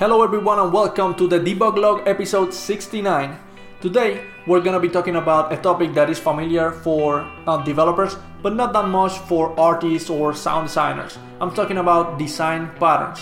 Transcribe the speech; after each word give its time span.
Hello 0.00 0.22
everyone 0.22 0.58
and 0.58 0.72
welcome 0.72 1.14
to 1.14 1.28
the 1.28 1.38
Debug 1.38 1.76
Log 1.76 2.08
episode 2.08 2.54
69. 2.54 3.38
Today 3.82 4.24
we're 4.46 4.62
gonna 4.62 4.80
be 4.80 4.88
talking 4.88 5.16
about 5.16 5.52
a 5.52 5.58
topic 5.58 5.92
that 5.92 6.08
is 6.08 6.18
familiar 6.18 6.70
for 6.70 7.30
uh, 7.46 7.58
developers 7.64 8.16
but 8.42 8.54
not 8.54 8.72
that 8.72 8.88
much 8.88 9.18
for 9.28 9.52
artists 9.60 10.08
or 10.08 10.32
sound 10.32 10.68
designers. 10.68 11.18
I'm 11.38 11.52
talking 11.54 11.76
about 11.76 12.18
design 12.18 12.70
patterns. 12.80 13.20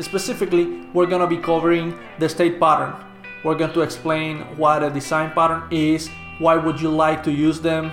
Specifically, 0.00 0.82
we're 0.92 1.06
gonna 1.06 1.26
be 1.26 1.38
covering 1.38 1.98
the 2.18 2.28
state 2.28 2.60
pattern. 2.60 2.92
We're 3.42 3.54
going 3.54 3.72
to 3.72 3.80
explain 3.80 4.40
what 4.58 4.82
a 4.82 4.90
design 4.90 5.30
pattern 5.30 5.62
is, 5.70 6.10
why 6.40 6.56
would 6.56 6.78
you 6.78 6.90
like 6.90 7.22
to 7.24 7.32
use 7.32 7.58
them, 7.58 7.90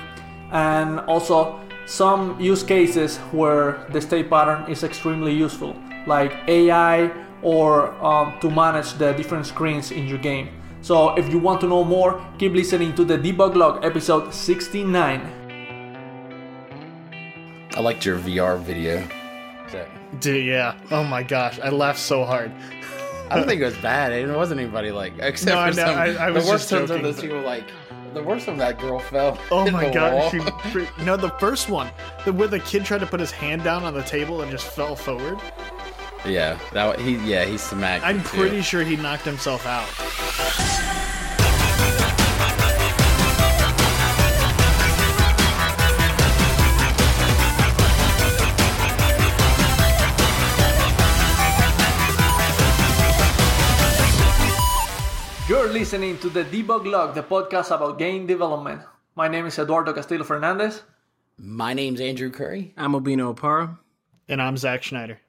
and 0.51 0.99
also 1.07 1.61
some 1.85 2.37
use 2.37 2.63
cases 2.63 3.15
where 3.31 3.87
the 3.91 4.01
state 4.01 4.29
pattern 4.29 4.69
is 4.69 4.83
extremely 4.83 5.33
useful, 5.33 5.73
like 6.05 6.33
AI 6.49 7.24
or 7.45 7.93
um, 8.03 8.33
to 8.41 8.49
manage 8.49 8.93
the 8.97 9.13
different 9.13 9.45
screens 9.45 9.91
in 9.91 10.07
your 10.07 10.17
game. 10.17 10.49
So 10.81 11.13
if 11.15 11.29
you 11.29 11.37
want 11.39 11.61
to 11.61 11.67
know 11.67 11.83
more, 11.83 12.19
keep 12.39 12.53
listening 12.53 12.93
to 12.95 13.05
the 13.05 13.17
Debug 13.17 13.55
Log 13.55 13.85
episode 13.85 14.33
69. 14.33 15.21
I 17.75 17.79
liked 17.81 18.05
your 18.05 18.17
VR 18.19 18.59
video. 18.59 19.07
Dude, 20.19 20.45
yeah. 20.45 20.75
Oh 20.91 21.03
my 21.03 21.23
gosh, 21.23 21.59
I 21.59 21.69
laughed 21.69 21.99
so 21.99 22.23
hard. 22.23 22.51
I 23.29 23.35
don't 23.35 23.47
think 23.47 23.61
it 23.61 23.65
was 23.65 23.77
bad. 23.77 24.13
It 24.13 24.33
wasn't 24.33 24.61
anybody 24.61 24.91
like 24.91 25.13
except 25.19 25.55
No, 25.55 25.71
for 25.71 25.75
know, 25.75 25.85
some. 25.87 25.97
I- 25.97 26.27
I 26.27 26.29
was 26.31 26.45
the 26.45 26.51
worst 26.51 26.69
just 26.69 26.79
ones 26.79 26.91
are 26.91 27.01
those 27.01 27.15
but- 27.15 27.21
people 27.23 27.41
like 27.41 27.65
the 28.13 28.23
worst 28.23 28.47
one. 28.47 28.57
That 28.57 28.79
girl 28.79 28.99
fell. 28.99 29.37
Oh 29.51 29.65
in 29.65 29.73
my 29.73 29.85
the 29.87 29.91
god, 29.93 30.13
wall. 30.13 30.29
she, 30.29 30.39
no, 31.03 31.17
the 31.17 31.31
first 31.39 31.69
one, 31.69 31.89
the, 32.23 32.31
where 32.31 32.47
the 32.47 32.59
kid 32.61 32.85
tried 32.85 32.99
to 33.01 33.05
put 33.07 33.19
his 33.19 33.31
hand 33.31 33.63
down 33.63 33.83
on 33.83 33.93
the 33.93 34.03
table 34.03 34.41
and 34.41 34.49
just 34.51 34.67
fell 34.67 34.95
forward. 34.95 35.37
Yeah, 36.27 36.57
that 36.73 36.99
he. 36.99 37.15
Yeah, 37.17 37.45
he 37.45 37.57
smacked. 37.57 38.05
I'm 38.05 38.19
it, 38.19 38.25
too. 38.25 38.37
pretty 38.37 38.61
sure 38.61 38.83
he 38.83 38.95
knocked 38.95 39.25
himself 39.25 39.65
out. 39.65 39.87
You're 55.47 55.71
listening 55.71 56.17
to 56.19 56.29
the 56.29 56.43
Debug 56.43 56.89
Log, 56.89 57.13
the 57.13 57.21
podcast 57.21 57.69
about 57.69 57.99
game 57.99 58.25
development. 58.25 58.81
My 59.15 59.27
name 59.27 59.45
is 59.45 59.59
Eduardo 59.59 59.93
Castillo 59.93 60.23
Fernandez. 60.23 60.81
My 61.37 61.73
name's 61.73 62.01
Andrew 62.01 62.31
Curry. 62.31 62.73
I'm 62.75 62.93
Obino 62.93 63.33
Opara. 63.35 63.77
And 64.27 64.41
I'm 64.41 64.57
Zach 64.57 64.81
Schneider. 64.81 65.19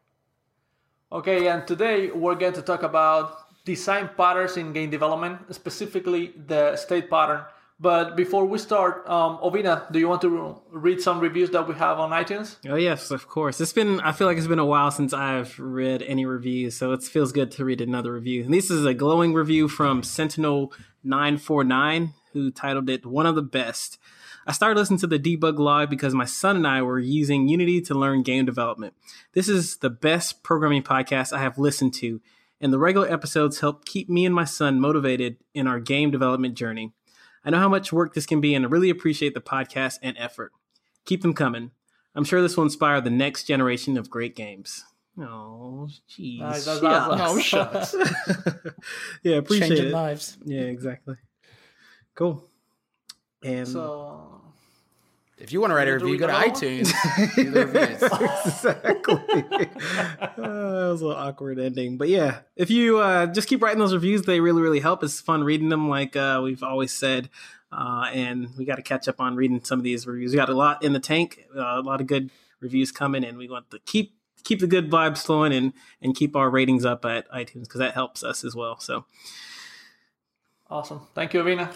Okay, 1.13 1.47
and 1.47 1.65
today 1.69 2.11
we're 2.11 2.35
going 2.35 2.55
to 2.55 2.63
talk 2.63 2.83
about 2.83 3.65
design 3.65 4.11
patterns 4.17 4.57
in 4.57 4.73
game 4.73 4.91
development, 4.91 5.55
specifically 5.55 6.33
the 6.49 6.75
state 6.75 7.09
pattern. 7.09 7.43
But 7.79 8.17
before 8.17 8.45
we 8.45 8.59
start, 8.59 9.09
um, 9.09 9.39
Ovina, 9.39 9.93
do 9.93 10.01
you 10.01 10.09
want 10.09 10.23
to 10.23 10.61
read 10.73 11.01
some 11.01 11.21
reviews 11.21 11.51
that 11.51 11.69
we 11.69 11.75
have 11.75 12.01
on 12.01 12.11
iTunes? 12.11 12.57
Oh 12.69 12.75
yes, 12.75 13.13
of 13.13 13.29
course. 13.29 13.61
It's 13.61 13.73
been 13.73 14.01
I 14.01 14.11
feel 14.11 14.27
like 14.27 14.37
it's 14.37 14.49
been 14.49 14.59
a 14.59 14.67
while 14.67 14.91
since 14.91 15.13
I've 15.13 15.57
read 15.61 16.03
any 16.03 16.27
reviews, 16.27 16.75
so 16.77 16.91
it 16.93 17.05
feels 17.05 17.31
good 17.31 17.53
to 17.53 17.65
read 17.65 17.81
another 17.81 18.13
review. 18.13 18.43
And 18.45 18.53
this 18.53 18.71
is 18.71 18.85
a 18.85 18.95
glowing 18.95 19.33
review 19.33 19.69
from 19.69 20.03
Sentinel 20.03 20.73
nine 21.05 21.39
four 21.39 21.63
nine, 21.63 22.15
who 22.33 22.51
titled 22.51 22.91
it 22.91 23.07
"One 23.07 23.27
of 23.27 23.37
the 23.37 23.43
Best." 23.43 23.99
I 24.47 24.53
started 24.53 24.79
listening 24.79 25.01
to 25.01 25.07
the 25.09 25.19
debug 25.19 25.59
log 25.59 25.91
because 25.91 26.15
my 26.15 26.25
son 26.25 26.57
and 26.57 26.67
I 26.67 26.81
were 26.83 26.99
using 27.01 27.49
Unity 27.49 27.81
to 27.83 27.95
learn 27.95 28.23
game 28.23 28.45
development. 28.47 28.95
This 29.33 29.49
is 29.49 29.79
the 29.79 29.91
best 29.91 30.43
programming 30.45 30.83
podcast 30.83 31.33
I 31.33 31.41
have 31.41 31.59
listened 31.59 31.95
to, 31.95 32.21
and 32.61 32.73
the 32.73 32.79
regular 32.79 33.11
episodes 33.13 33.61
help 33.61 33.85
keep 33.85 34.09
me 34.09 34.25
and 34.25 34.35
my 34.35 34.45
son 34.45 34.81
motivated 34.81 35.39
in 35.55 35.67
our 35.67 35.81
game 35.81 36.11
development 36.11 36.55
journey. 36.55 36.93
I 37.45 37.51
know 37.51 37.59
how 37.59 37.69
much 37.69 37.93
work 37.93 38.15
this 38.15 38.27
can 38.27 38.41
be, 38.41 38.55
and 38.55 38.65
I 38.65 38.69
really 38.69 38.91
appreciate 38.91 39.35
the 39.35 39.41
podcast 39.41 39.99
and 40.03 40.17
effort. 40.19 40.53
Keep 41.05 41.23
them 41.23 41.35
coming. 41.35 41.73
I'm 42.15 42.25
sure 42.25 42.41
this 42.41 42.57
will 42.57 42.65
inspire 42.65 43.01
the 43.01 43.11
next 43.11 43.45
generation 43.45 43.99
of 43.99 44.09
great 44.11 44.35
games. 44.37 44.85
Oh, 45.19 45.89
jeez. 46.11 46.39
Nice, 46.41 46.65
that's 46.65 46.81
Shucks. 46.81 46.85
awesome. 46.85 47.21
Oh, 47.21 47.41
shucks. 47.41 47.95
yeah, 49.23 49.37
appreciate 49.37 49.69
Changing 49.69 49.87
it. 49.87 49.93
lives. 49.93 50.37
Yeah, 50.45 50.63
exactly. 50.63 51.17
Cool. 52.15 52.49
And 53.47 53.69
So, 53.69 54.41
If 55.39 55.53
you 55.53 55.61
want 55.61 55.71
to 55.71 55.75
write 55.75 55.89
a 55.89 55.93
You 55.93 55.97
review, 55.99 56.19
go 56.19 56.27
to 56.27 56.33
read 56.33 56.53
iTunes. 56.55 57.37
Leave 57.37 57.53
the 57.53 57.67
reviews. 57.67 58.03
exactly. 58.47 59.69
Uh, 60.21 60.35
that 60.37 60.89
was 60.91 61.03
a 61.03 61.07
little 61.07 61.13
awkward 61.21 61.59
ending, 61.59 61.97
but 61.99 62.09
yeah, 62.09 62.41
if 62.57 62.71
you 62.71 62.99
uh, 62.99 63.27
just 63.27 63.49
keep 63.49 63.63
writing 63.63 63.79
those 63.79 63.93
reviews, 63.95 64.23
they 64.23 64.41
really, 64.41 64.63
really 64.63 64.81
help. 64.81 65.03
It's 65.05 65.21
fun 65.21 65.45
reading 65.45 65.69
them, 65.69 65.89
like 65.89 66.17
uh, 66.17 66.41
we've 66.43 66.63
always 66.63 66.93
said. 66.93 67.29
Uh, 67.73 68.09
and 68.13 68.49
we 68.57 68.65
got 68.65 68.77
to 68.77 68.83
catch 68.83 69.09
up 69.09 69.21
on 69.21 69.35
reading 69.37 69.63
some 69.65 69.79
of 69.79 69.85
these 69.85 70.07
reviews. 70.07 70.31
We 70.31 70.37
got 70.37 70.49
a 70.49 70.55
lot 70.55 70.83
in 70.83 70.93
the 70.93 71.01
tank, 71.01 71.45
uh, 71.55 71.61
a 71.61 71.83
lot 71.83 72.01
of 72.01 72.07
good 72.07 72.31
reviews 72.61 72.91
coming, 72.93 73.25
and 73.25 73.37
we 73.37 73.49
want 73.49 73.71
to 73.73 73.79
keep 73.81 74.15
keep 74.45 74.61
the 74.61 74.67
good 74.69 74.89
vibes 74.91 75.25
flowing 75.27 75.53
and 75.53 75.73
and 76.01 76.15
keep 76.15 76.37
our 76.37 76.49
ratings 76.49 76.85
up 76.85 77.05
at 77.05 77.29
iTunes 77.31 77.63
because 77.65 77.81
that 77.81 77.93
helps 77.95 78.23
us 78.23 78.45
as 78.45 78.55
well. 78.55 78.79
So 78.79 79.05
awesome. 80.71 81.01
Thank 81.15 81.35
you, 81.35 81.43
Ovina. 81.43 81.71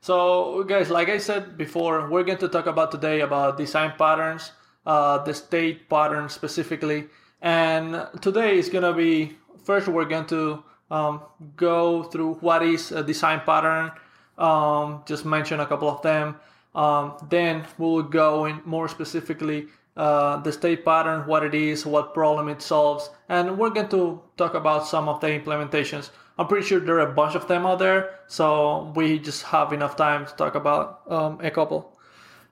So, 0.00 0.62
guys, 0.62 0.90
like 0.90 1.08
I 1.08 1.18
said 1.18 1.58
before, 1.58 2.08
we're 2.08 2.22
going 2.22 2.38
to 2.38 2.48
talk 2.48 2.66
about 2.66 2.92
today 2.92 3.20
about 3.20 3.58
design 3.58 3.92
patterns, 3.98 4.52
uh, 4.86 5.18
the 5.18 5.34
state 5.34 5.88
pattern 5.90 6.28
specifically. 6.28 7.06
And 7.42 8.06
today 8.20 8.58
is 8.58 8.68
going 8.68 8.84
to 8.84 8.92
be 8.92 9.36
first, 9.64 9.88
we're 9.88 10.04
going 10.04 10.26
to 10.26 10.62
um, 10.90 11.22
go 11.56 12.04
through 12.04 12.34
what 12.34 12.62
is 12.62 12.92
a 12.92 13.02
design 13.02 13.42
pattern, 13.44 13.90
um, 14.38 15.02
just 15.04 15.24
mention 15.24 15.60
a 15.60 15.66
couple 15.66 15.90
of 15.90 16.00
them. 16.02 16.36
Um, 16.74 17.14
then 17.28 17.66
we'll 17.76 18.02
go 18.02 18.44
in 18.44 18.62
more 18.64 18.88
specifically 18.88 19.66
uh, 19.96 20.36
the 20.36 20.52
state 20.52 20.84
pattern, 20.84 21.26
what 21.26 21.42
it 21.42 21.54
is, 21.54 21.84
what 21.84 22.14
problem 22.14 22.48
it 22.48 22.62
solves, 22.62 23.10
and 23.28 23.58
we're 23.58 23.70
going 23.70 23.88
to 23.88 24.22
talk 24.36 24.54
about 24.54 24.86
some 24.86 25.08
of 25.08 25.20
the 25.20 25.26
implementations. 25.26 26.10
I'm 26.38 26.46
pretty 26.46 26.66
sure 26.66 26.78
there 26.78 26.96
are 26.96 27.10
a 27.10 27.12
bunch 27.12 27.34
of 27.34 27.48
them 27.48 27.66
out 27.66 27.80
there, 27.80 28.20
so 28.28 28.92
we 28.94 29.18
just 29.18 29.42
have 29.44 29.72
enough 29.72 29.96
time 29.96 30.24
to 30.24 30.32
talk 30.34 30.54
about 30.54 31.02
um, 31.08 31.40
a 31.42 31.50
couple. 31.50 31.98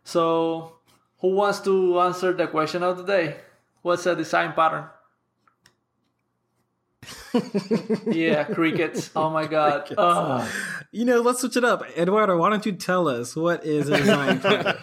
So, 0.03 0.73
who 1.19 1.35
wants 1.35 1.61
to 1.61 2.01
answer 2.01 2.33
the 2.33 2.49
question 2.49 2.83
of 2.83 2.99
the 2.99 3.05
day? 3.05 3.37
What's 3.83 4.05
a 4.07 4.17
design 4.17 4.55
pattern? 4.55 4.87
yeah, 8.07 8.45
crickets. 8.45 9.11
Oh 9.15 9.31
my 9.31 9.47
god. 9.47 9.95
Ugh. 9.97 10.49
you 10.91 11.05
know, 11.05 11.21
let's 11.21 11.41
switch 11.41 11.57
it 11.57 11.65
up. 11.65 11.85
Eduardo, 11.97 12.37
why 12.39 12.51
don't 12.51 12.67
you 12.67 12.73
tell 12.73 13.07
us 13.07 13.37
what 13.37 13.65
is 13.65 13.89
a 13.89 13.99
design 13.99 14.41
pattern? 14.41 14.75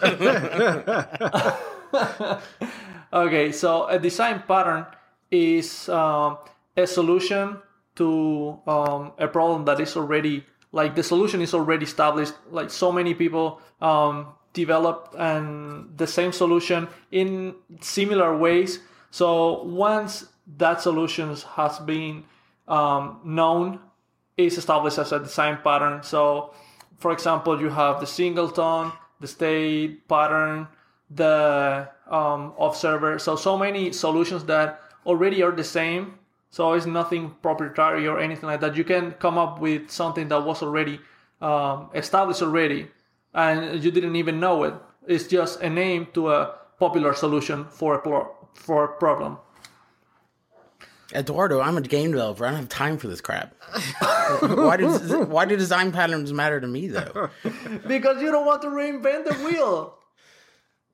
okay, 3.12 3.52
so 3.52 3.86
a 3.86 3.98
design 3.98 4.42
pattern 4.48 4.86
is 5.30 5.88
um, 5.90 6.38
a 6.76 6.86
solution 6.86 7.58
to 7.96 8.58
um, 8.66 9.12
a 9.18 9.28
problem 9.28 9.64
that 9.66 9.80
is 9.80 9.96
already 9.96 10.44
like 10.72 10.96
the 10.96 11.02
solution 11.02 11.40
is 11.40 11.54
already 11.54 11.84
established. 11.84 12.34
Like 12.50 12.70
so 12.70 12.90
many 12.90 13.14
people 13.14 13.60
um, 13.80 14.34
develop 14.52 15.14
and 15.16 15.96
the 15.96 16.06
same 16.06 16.32
solution 16.32 16.88
in 17.12 17.54
similar 17.80 18.36
ways. 18.36 18.80
So 19.10 19.62
once 19.62 20.26
that 20.58 20.80
solution 20.80 21.36
has 21.54 21.78
been 21.78 22.24
um, 22.66 23.20
known, 23.24 23.80
is 24.36 24.58
established 24.58 24.98
as 24.98 25.12
a 25.12 25.20
design 25.20 25.58
pattern. 25.62 26.02
So, 26.02 26.54
for 26.98 27.12
example, 27.12 27.60
you 27.60 27.68
have 27.68 28.00
the 28.00 28.06
singleton, 28.06 28.92
the 29.20 29.28
state 29.28 30.08
pattern, 30.08 30.66
the 31.10 31.88
um, 32.10 32.52
observer. 32.58 33.18
So, 33.18 33.36
so 33.36 33.56
many 33.56 33.92
solutions 33.92 34.44
that 34.46 34.80
already 35.06 35.42
are 35.42 35.52
the 35.52 35.64
same. 35.64 36.18
So 36.54 36.72
it's 36.74 36.86
nothing 36.86 37.34
proprietary 37.42 38.06
or 38.06 38.20
anything 38.20 38.46
like 38.46 38.60
that. 38.60 38.76
You 38.76 38.84
can 38.84 39.10
come 39.14 39.36
up 39.36 39.58
with 39.58 39.90
something 39.90 40.28
that 40.28 40.44
was 40.44 40.62
already 40.62 41.00
um, 41.40 41.90
established 41.96 42.42
already, 42.42 42.86
and 43.34 43.82
you 43.82 43.90
didn't 43.90 44.14
even 44.14 44.38
know 44.38 44.62
it. 44.62 44.74
It's 45.04 45.26
just 45.26 45.60
a 45.62 45.68
name 45.68 46.06
to 46.14 46.30
a 46.30 46.54
popular 46.78 47.12
solution 47.12 47.64
for 47.64 47.96
a 47.96 47.98
pro- 47.98 48.30
for 48.54 48.84
a 48.84 48.88
problem. 49.00 49.38
Eduardo, 51.12 51.60
I'm 51.60 51.76
a 51.76 51.80
game 51.80 52.12
developer. 52.12 52.46
I 52.46 52.50
don't 52.50 52.60
have 52.60 52.68
time 52.68 52.98
for 52.98 53.08
this 53.08 53.20
crap. 53.20 53.52
why 54.40 54.76
do 54.76 55.24
why 55.24 55.46
do 55.46 55.56
design 55.56 55.90
patterns 55.90 56.32
matter 56.32 56.60
to 56.60 56.68
me 56.68 56.86
though? 56.86 57.30
Because 57.88 58.22
you 58.22 58.30
don't 58.30 58.46
want 58.46 58.62
to 58.62 58.68
reinvent 58.68 59.24
the 59.24 59.34
wheel. 59.44 59.98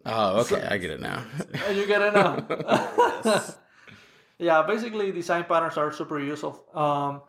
Oh, 0.07 0.41
okay, 0.41 0.67
I 0.67 0.79
get 0.79 0.91
it 0.91 1.03
now. 1.03 1.23
You 1.71 1.87
get 1.87 2.01
it 2.01 2.15
now. 2.15 3.45
yeah, 4.41 4.63
basically 4.63 5.13
design 5.13 5.45
patterns 5.45 5.77
are 5.77 5.93
super 5.93 6.19
useful 6.19 6.65
um, 6.75 7.21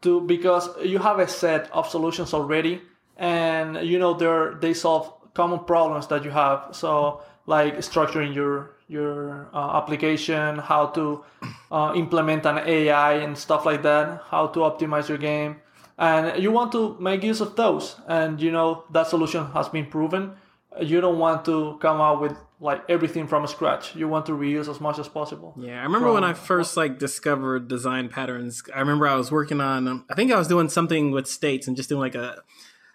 to 0.00 0.20
because 0.20 0.70
you 0.82 0.98
have 0.98 1.18
a 1.18 1.26
set 1.26 1.70
of 1.72 1.88
solutions 1.88 2.32
already, 2.32 2.80
and 3.16 3.84
you 3.84 3.98
know 3.98 4.14
they 4.14 4.68
they 4.68 4.74
solve 4.74 5.12
common 5.34 5.58
problems 5.64 6.06
that 6.06 6.24
you 6.24 6.30
have. 6.30 6.68
So 6.70 7.22
like 7.46 7.78
structuring 7.78 8.34
your 8.34 8.76
your 8.86 9.48
uh, 9.52 9.76
application, 9.76 10.58
how 10.58 10.86
to 10.86 11.24
uh, 11.72 11.92
implement 11.96 12.46
an 12.46 12.58
AI 12.58 13.14
and 13.14 13.36
stuff 13.36 13.66
like 13.66 13.82
that, 13.82 14.22
how 14.28 14.46
to 14.46 14.60
optimize 14.60 15.08
your 15.08 15.18
game, 15.18 15.56
and 15.98 16.40
you 16.40 16.52
want 16.52 16.70
to 16.72 16.96
make 17.00 17.24
use 17.24 17.40
of 17.40 17.56
those. 17.56 17.96
And 18.06 18.40
you 18.40 18.52
know 18.52 18.84
that 18.92 19.08
solution 19.08 19.46
has 19.52 19.68
been 19.68 19.86
proven. 19.86 20.34
You 20.80 21.00
don't 21.00 21.18
want 21.18 21.44
to 21.46 21.76
come 21.80 22.00
out 22.00 22.20
with 22.20 22.36
like 22.62 22.84
everything 22.88 23.26
from 23.26 23.46
scratch. 23.48 23.94
You 23.96 24.08
want 24.08 24.26
to 24.26 24.32
reuse 24.32 24.68
as 24.68 24.80
much 24.80 24.98
as 24.98 25.08
possible. 25.08 25.54
Yeah, 25.58 25.80
I 25.80 25.82
remember 25.82 26.12
when 26.12 26.22
I 26.24 26.32
first 26.32 26.76
like 26.76 26.98
discovered 26.98 27.66
design 27.68 28.08
patterns. 28.08 28.62
I 28.74 28.78
remember 28.78 29.06
I 29.08 29.16
was 29.16 29.32
working 29.32 29.60
on. 29.60 29.88
Um, 29.88 30.06
I 30.08 30.14
think 30.14 30.32
I 30.32 30.38
was 30.38 30.46
doing 30.48 30.68
something 30.68 31.10
with 31.10 31.26
states 31.26 31.66
and 31.66 31.76
just 31.76 31.88
doing 31.88 32.00
like 32.00 32.14
a 32.14 32.42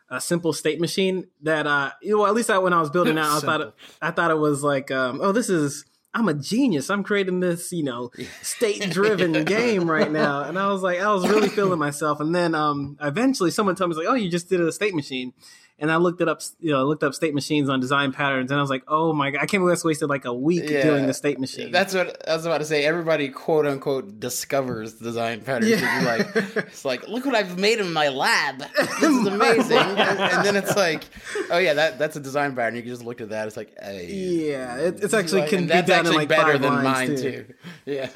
a 0.09 0.21
simple 0.21 0.53
state 0.53 0.79
machine 0.79 1.27
that 1.41 1.67
uh 1.67 1.91
you 2.01 2.15
know 2.15 2.25
at 2.25 2.33
least 2.33 2.49
I, 2.49 2.59
when 2.59 2.71
I 2.71 2.79
was 2.79 2.89
building 2.89 3.17
out 3.17 3.43
I 3.43 3.45
thought 3.45 3.59
it, 3.59 3.73
I 4.01 4.11
thought 4.11 4.31
it 4.31 4.37
was 4.37 4.63
like 4.63 4.89
um 4.89 5.19
oh 5.21 5.33
this 5.33 5.49
is 5.49 5.83
I'm 6.13 6.29
a 6.29 6.33
genius 6.33 6.89
I'm 6.89 7.03
creating 7.03 7.41
this 7.41 7.73
you 7.73 7.83
know 7.83 8.11
state 8.41 8.89
driven 8.89 9.43
game 9.43 9.91
right 9.91 10.09
now 10.09 10.43
and 10.43 10.57
I 10.57 10.71
was 10.71 10.81
like 10.81 11.01
I 11.01 11.11
was 11.13 11.27
really 11.27 11.49
feeling 11.49 11.77
myself 11.77 12.21
and 12.21 12.33
then 12.33 12.55
um 12.55 12.97
eventually 13.01 13.51
someone 13.51 13.75
told 13.75 13.89
me 13.89 13.97
like 13.97 14.07
oh 14.07 14.13
you 14.13 14.29
just 14.29 14.47
did 14.47 14.61
a 14.61 14.71
state 14.71 14.95
machine 14.95 15.33
and 15.79 15.91
I 15.91 15.97
looked 15.97 16.21
it 16.21 16.27
up, 16.27 16.41
you 16.59 16.71
know, 16.71 16.85
looked 16.85 17.03
up 17.03 17.13
state 17.13 17.33
machines 17.35 17.69
on 17.69 17.79
design 17.79 18.11
patterns, 18.11 18.49
and 18.51 18.57
I 18.59 18.61
was 18.61 18.69
like, 18.69 18.83
oh 18.87 19.13
my 19.13 19.31
god, 19.31 19.43
I 19.43 19.45
can't 19.45 19.61
believe 19.61 19.77
I 19.77 19.87
wasted 19.87 20.09
like 20.09 20.25
a 20.25 20.33
week 20.33 20.69
Yeah. 20.69 20.83
doing 20.83 21.05
the 21.07 21.13
state 21.13 21.39
machine. 21.39 21.71
That's 21.71 21.93
what 21.93 22.27
I 22.27 22.35
was 22.35 22.45
about 22.45 22.57
to 22.59 22.65
say. 22.65 22.83
Everybody, 22.85 23.29
quote 23.29 23.65
unquote, 23.67 24.19
discovers 24.19 24.93
design 24.93 25.41
patterns. 25.41 25.69
Yeah. 25.69 26.01
You're 26.01 26.17
like, 26.17 26.35
it's 26.57 26.83
like, 26.85 27.07
look 27.07 27.25
what 27.25 27.35
I've 27.35 27.59
made 27.59 27.79
in 27.79 27.93
my 27.93 28.09
lab. 28.09 28.63
This 28.99 29.03
is 29.03 29.27
amazing. 29.27 29.77
and, 29.77 30.19
and 30.19 30.45
then 30.45 30.55
it's 30.55 30.75
like, 30.75 31.03
oh 31.51 31.57
yeah, 31.59 31.73
that 31.75 31.99
that's 31.99 32.15
a 32.15 32.19
design 32.19 32.55
pattern. 32.55 32.75
You 32.75 32.81
can 32.81 32.89
just 32.91 33.03
look 33.03 33.21
at 33.21 33.29
that. 33.29 33.47
It's 33.47 33.57
like, 33.57 33.73
hey. 33.79 34.07
yeah, 34.11 34.77
it, 34.77 35.03
it's 35.03 35.13
actually 35.13 35.41
Like, 35.41 35.49
can 35.51 35.61
be 35.61 35.67
that's 35.67 35.87
done 35.87 35.99
in 35.99 36.05
actually 36.07 36.17
like 36.17 36.29
better 36.29 36.51
five 36.53 36.61
than 36.61 36.83
lines, 36.83 37.09
mine 37.09 37.15
too. 37.17 37.31
too. 37.31 37.53
Yeah. 37.85 38.09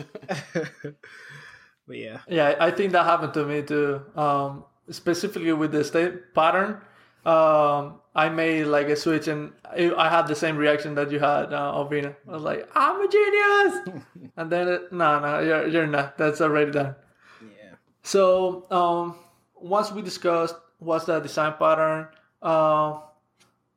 But 1.87 1.97
yeah, 1.97 2.19
Yeah, 2.27 2.55
I 2.59 2.71
think 2.71 2.93
that 2.93 3.05
happened 3.05 3.33
to 3.33 3.45
me 3.45 3.61
too. 3.63 4.01
Um, 4.15 4.63
specifically 4.89 5.51
with 5.53 5.71
the 5.71 5.83
state 5.83 6.33
pattern, 6.33 6.79
um, 7.25 8.01
I 8.15 8.29
made 8.29 8.65
like 8.65 8.87
a 8.87 8.95
switch, 8.95 9.27
and 9.27 9.53
I 9.63 9.91
I 9.95 10.09
had 10.09 10.27
the 10.27 10.35
same 10.35 10.57
reaction 10.57 10.95
that 10.95 11.11
you 11.11 11.19
had, 11.19 11.53
uh, 11.53 11.73
Alvina. 11.73 12.15
I 12.27 12.31
was 12.31 12.43
like, 12.43 12.67
"I'm 12.75 12.99
a 12.99 13.07
genius," 13.07 14.03
and 14.37 14.51
then 14.51 14.67
it, 14.67 14.91
no, 14.91 15.19
no, 15.19 15.39
you're 15.39 15.67
you're 15.67 15.87
not. 15.87 16.17
That's 16.17 16.41
already 16.41 16.71
done. 16.71 16.95
yeah. 17.41 17.75
So 18.03 18.65
um, 18.71 19.15
once 19.55 19.91
we 19.91 20.01
discussed 20.01 20.55
what's 20.79 21.05
the 21.05 21.19
design 21.19 21.53
pattern, 21.59 22.07
uh, 22.41 22.99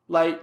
like, 0.09 0.41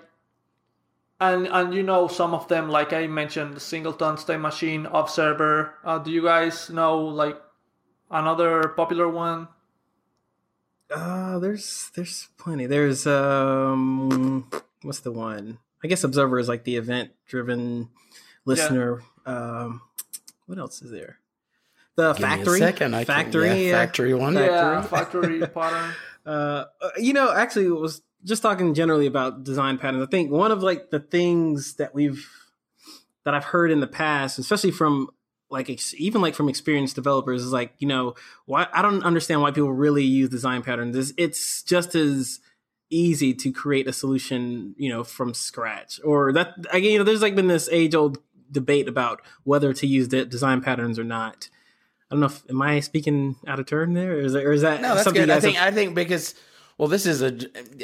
and 1.20 1.48
and 1.48 1.74
you 1.74 1.84
know 1.84 2.08
some 2.08 2.34
of 2.34 2.48
them, 2.48 2.70
like 2.70 2.94
I 2.94 3.08
mentioned, 3.08 3.56
the 3.56 3.60
singleton 3.60 4.18
state 4.18 4.40
machine 4.40 4.86
observer. 4.86 5.74
Uh, 5.84 5.98
do 5.98 6.12
you 6.12 6.22
guys 6.24 6.70
know 6.70 7.00
like 7.00 7.36
another 8.12 8.70
popular 8.70 9.10
one? 9.10 9.48
Uh, 10.92 11.40
there's 11.40 11.92
there's 11.96 12.30
plenty. 12.38 12.66
There's 12.66 13.08
um, 13.08 14.50
what's 14.82 15.00
the 15.00 15.12
one? 15.12 15.60
I 15.84 15.88
guess 15.88 16.04
observer 16.04 16.38
is 16.38 16.48
like 16.48 16.64
the 16.64 16.76
event 16.76 17.12
driven 17.26 17.90
listener. 18.46 19.02
Um, 19.26 19.82
what 20.46 20.60
else 20.60 20.82
is 20.82 20.92
there? 20.92 21.20
The 21.96 22.14
Give 22.14 22.22
me 22.22 22.26
a 22.26 22.30
factory, 22.30 22.60
second. 22.60 22.96
I 22.96 23.04
factory, 23.06 23.48
yeah, 23.48 23.54
yeah. 23.54 23.72
factory 23.72 24.14
one. 24.14 24.36
Yeah, 24.36 24.82
factory 24.82 25.46
pattern. 25.48 25.94
Uh, 26.26 26.66
uh, 26.82 26.90
you 26.98 27.14
know, 27.14 27.32
actually, 27.32 27.66
it 27.66 27.70
was 27.70 28.02
just 28.24 28.42
talking 28.42 28.74
generally 28.74 29.08
about 29.08 29.44
design 29.44 29.78
patterns. 29.78 30.04
I 30.04 30.10
think 30.10 30.32
one 30.32 30.52
of 30.52 30.62
like 30.62 30.90
the 30.90 31.00
things 31.00 31.76
that 31.76 31.96
we've 31.96 32.30
that 33.24 33.34
I've 33.34 33.46
heard 33.46 33.72
in 33.72 33.80
the 33.80 33.88
past, 33.88 34.40
especially 34.40 34.72
from 34.72 35.10
like 35.52 35.70
ex- 35.70 35.94
even 35.98 36.22
like 36.22 36.34
from 36.34 36.50
experienced 36.50 36.96
developers, 36.96 37.44
is 37.44 37.52
like 37.52 37.74
you 37.80 37.88
know 37.88 38.16
why 38.46 38.68
I 38.74 38.82
don't 38.82 39.04
understand 39.04 39.42
why 39.42 39.52
people 39.52 39.72
really 39.74 40.04
use 40.04 40.30
design 40.30 40.64
patterns. 40.64 40.96
It's, 40.96 41.14
it's 41.18 41.64
just 41.64 41.94
as 41.96 42.40
easy 42.90 43.34
to 43.34 43.52
create 43.52 43.88
a 43.88 43.94
solution, 43.94 44.76
you 44.78 44.90
know, 44.90 45.04
from 45.04 45.34
scratch, 45.34 46.00
or 46.04 46.34
that 46.34 46.56
again, 46.72 46.92
you 46.94 46.98
know, 46.98 47.04
there's 47.04 47.22
like 47.22 47.36
been 47.36 47.48
this 47.48 47.70
age 47.72 47.96
old 47.96 48.18
debate 48.52 48.88
about 48.88 49.22
whether 49.44 49.74
to 49.74 49.88
use 49.88 50.10
the 50.10 50.26
design 50.26 50.62
patterns 50.62 50.98
or 51.00 51.04
not. 51.04 51.50
I 52.10 52.16
don't 52.16 52.20
know 52.20 52.26
if 52.28 52.44
am 52.50 52.62
I 52.62 52.82
speaking 52.82 53.38
out 53.48 53.60
of 53.60 53.66
turn 53.66 53.94
there, 53.94 54.18
or 54.18 54.20
is, 54.22 54.34
that, 54.34 54.44
or 54.44 54.52
is 54.52 54.62
that 54.64 54.82
No, 54.82 54.90
that's 54.96 55.04
something 55.06 55.22
good. 55.22 55.30
I 55.30 55.40
think 55.40 55.56
have- 55.58 55.72
I 55.72 55.76
think 55.76 55.96
because 55.96 56.36
well, 56.82 56.88
this 56.88 57.06
is 57.06 57.22
a. 57.22 57.38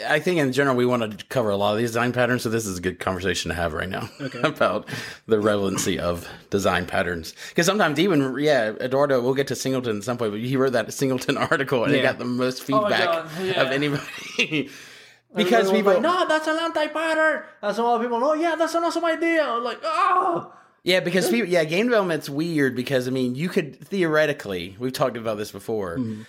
I 0.09 0.19
think 0.19 0.39
in 0.39 0.51
general 0.51 0.75
we 0.75 0.83
want 0.83 1.19
to 1.19 1.23
cover 1.27 1.51
a 1.51 1.55
lot 1.55 1.73
of 1.73 1.77
these 1.77 1.89
design 1.89 2.13
patterns, 2.13 2.41
so 2.41 2.49
this 2.49 2.65
is 2.65 2.79
a 2.79 2.81
good 2.81 2.97
conversation 2.99 3.49
to 3.49 3.55
have 3.55 3.73
right 3.73 3.87
now 3.87 4.09
Okay. 4.19 4.41
about 4.41 4.89
the 5.27 5.39
relevancy 5.39 5.99
of 5.99 6.27
design 6.49 6.87
patterns. 6.87 7.35
Because 7.49 7.67
sometimes 7.67 7.99
even 7.99 8.39
yeah, 8.39 8.71
Eduardo, 8.81 9.21
we'll 9.21 9.35
get 9.35 9.45
to 9.49 9.55
Singleton 9.55 9.97
at 9.97 10.03
some 10.03 10.17
point, 10.17 10.31
but 10.31 10.39
he 10.39 10.57
wrote 10.57 10.73
that 10.73 10.91
Singleton 10.91 11.37
article 11.51 11.83
and 11.83 11.93
it 11.93 11.97
Yeah. 11.97 12.03
got 12.05 12.17
the 12.17 12.25
most 12.25 12.61
Oh 12.61 12.65
feedback 12.65 13.05
God, 13.05 13.29
yeah. 13.43 13.61
of 13.61 13.71
anybody. 13.71 14.71
because 15.35 15.69
people, 15.69 15.93
like, 15.93 16.01
no, 16.01 16.27
that's 16.27 16.47
an 16.47 16.57
anti-pattern. 16.57 17.43
And 17.61 17.75
some 17.75 17.85
other 17.85 18.03
people, 18.03 18.17
oh 18.23 18.33
yeah, 18.33 18.55
that's 18.55 18.73
an 18.73 18.83
awesome 18.83 19.05
idea. 19.05 19.43
I 19.43 19.55
was 19.57 19.63
like, 19.63 19.79
oh. 19.83 20.51
Yeah, 20.83 21.01
because 21.01 21.29
people, 21.29 21.47
yeah, 21.47 21.65
game 21.65 21.85
development's 21.85 22.31
weird 22.31 22.75
because 22.75 23.07
I 23.07 23.11
mean, 23.11 23.35
you 23.35 23.47
could 23.49 23.79
theoretically, 23.79 24.75
we've 24.79 24.91
talked 24.91 25.17
about 25.17 25.37
this 25.37 25.51
before. 25.51 25.97
Mm-hmm. 25.99 26.23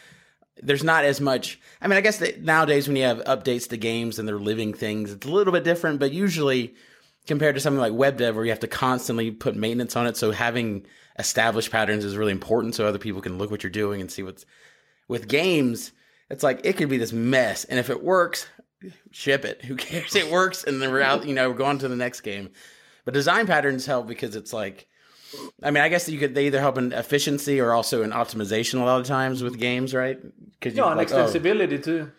There's 0.62 0.84
not 0.84 1.04
as 1.04 1.20
much. 1.20 1.60
I 1.80 1.88
mean, 1.88 1.96
I 1.96 2.00
guess 2.00 2.18
that 2.18 2.42
nowadays 2.42 2.88
when 2.88 2.96
you 2.96 3.04
have 3.04 3.18
updates 3.24 3.68
to 3.68 3.76
games 3.76 4.18
and 4.18 4.26
they're 4.28 4.38
living 4.38 4.74
things, 4.74 5.12
it's 5.12 5.26
a 5.26 5.30
little 5.30 5.52
bit 5.52 5.64
different. 5.64 6.00
But 6.00 6.12
usually, 6.12 6.74
compared 7.26 7.54
to 7.54 7.60
something 7.60 7.80
like 7.80 7.92
web 7.92 8.16
dev, 8.16 8.34
where 8.34 8.44
you 8.44 8.50
have 8.50 8.60
to 8.60 8.68
constantly 8.68 9.30
put 9.30 9.54
maintenance 9.54 9.96
on 9.96 10.06
it, 10.06 10.16
so 10.16 10.30
having 10.30 10.86
established 11.18 11.70
patterns 11.70 12.04
is 12.04 12.16
really 12.16 12.32
important, 12.32 12.74
so 12.74 12.86
other 12.86 12.98
people 12.98 13.20
can 13.20 13.38
look 13.38 13.50
what 13.50 13.62
you're 13.62 13.70
doing 13.70 14.00
and 14.00 14.10
see 14.10 14.22
what's. 14.22 14.44
With 15.06 15.26
games, 15.26 15.92
it's 16.28 16.42
like 16.42 16.60
it 16.64 16.76
could 16.76 16.90
be 16.90 16.98
this 16.98 17.12
mess, 17.12 17.64
and 17.64 17.78
if 17.78 17.88
it 17.88 18.02
works, 18.02 18.46
ship 19.10 19.44
it. 19.44 19.64
Who 19.64 19.76
cares? 19.76 20.14
It 20.14 20.30
works, 20.30 20.64
and 20.64 20.80
then 20.80 20.90
we're 20.90 21.02
out. 21.02 21.26
You 21.26 21.34
know, 21.34 21.50
we're 21.50 21.56
going 21.56 21.78
to 21.78 21.88
the 21.88 21.96
next 21.96 22.20
game. 22.22 22.50
But 23.04 23.14
design 23.14 23.46
patterns 23.46 23.86
help 23.86 24.06
because 24.06 24.36
it's 24.36 24.52
like, 24.52 24.86
I 25.62 25.70
mean, 25.70 25.82
I 25.82 25.88
guess 25.88 26.08
you 26.08 26.18
could 26.18 26.34
they 26.34 26.46
either 26.46 26.60
help 26.60 26.78
in 26.78 26.92
efficiency 26.92 27.60
or 27.60 27.72
also 27.72 28.02
in 28.02 28.10
optimization 28.10 28.80
a 28.80 28.84
lot 28.84 29.00
of 29.00 29.06
times 29.06 29.42
with 29.42 29.58
games, 29.58 29.94
right? 29.94 30.18
Because 30.58 30.76
No, 30.76 30.88
and 30.88 31.00
oh. 31.00 31.04
extensibility 31.04 31.82
too. 31.82 32.10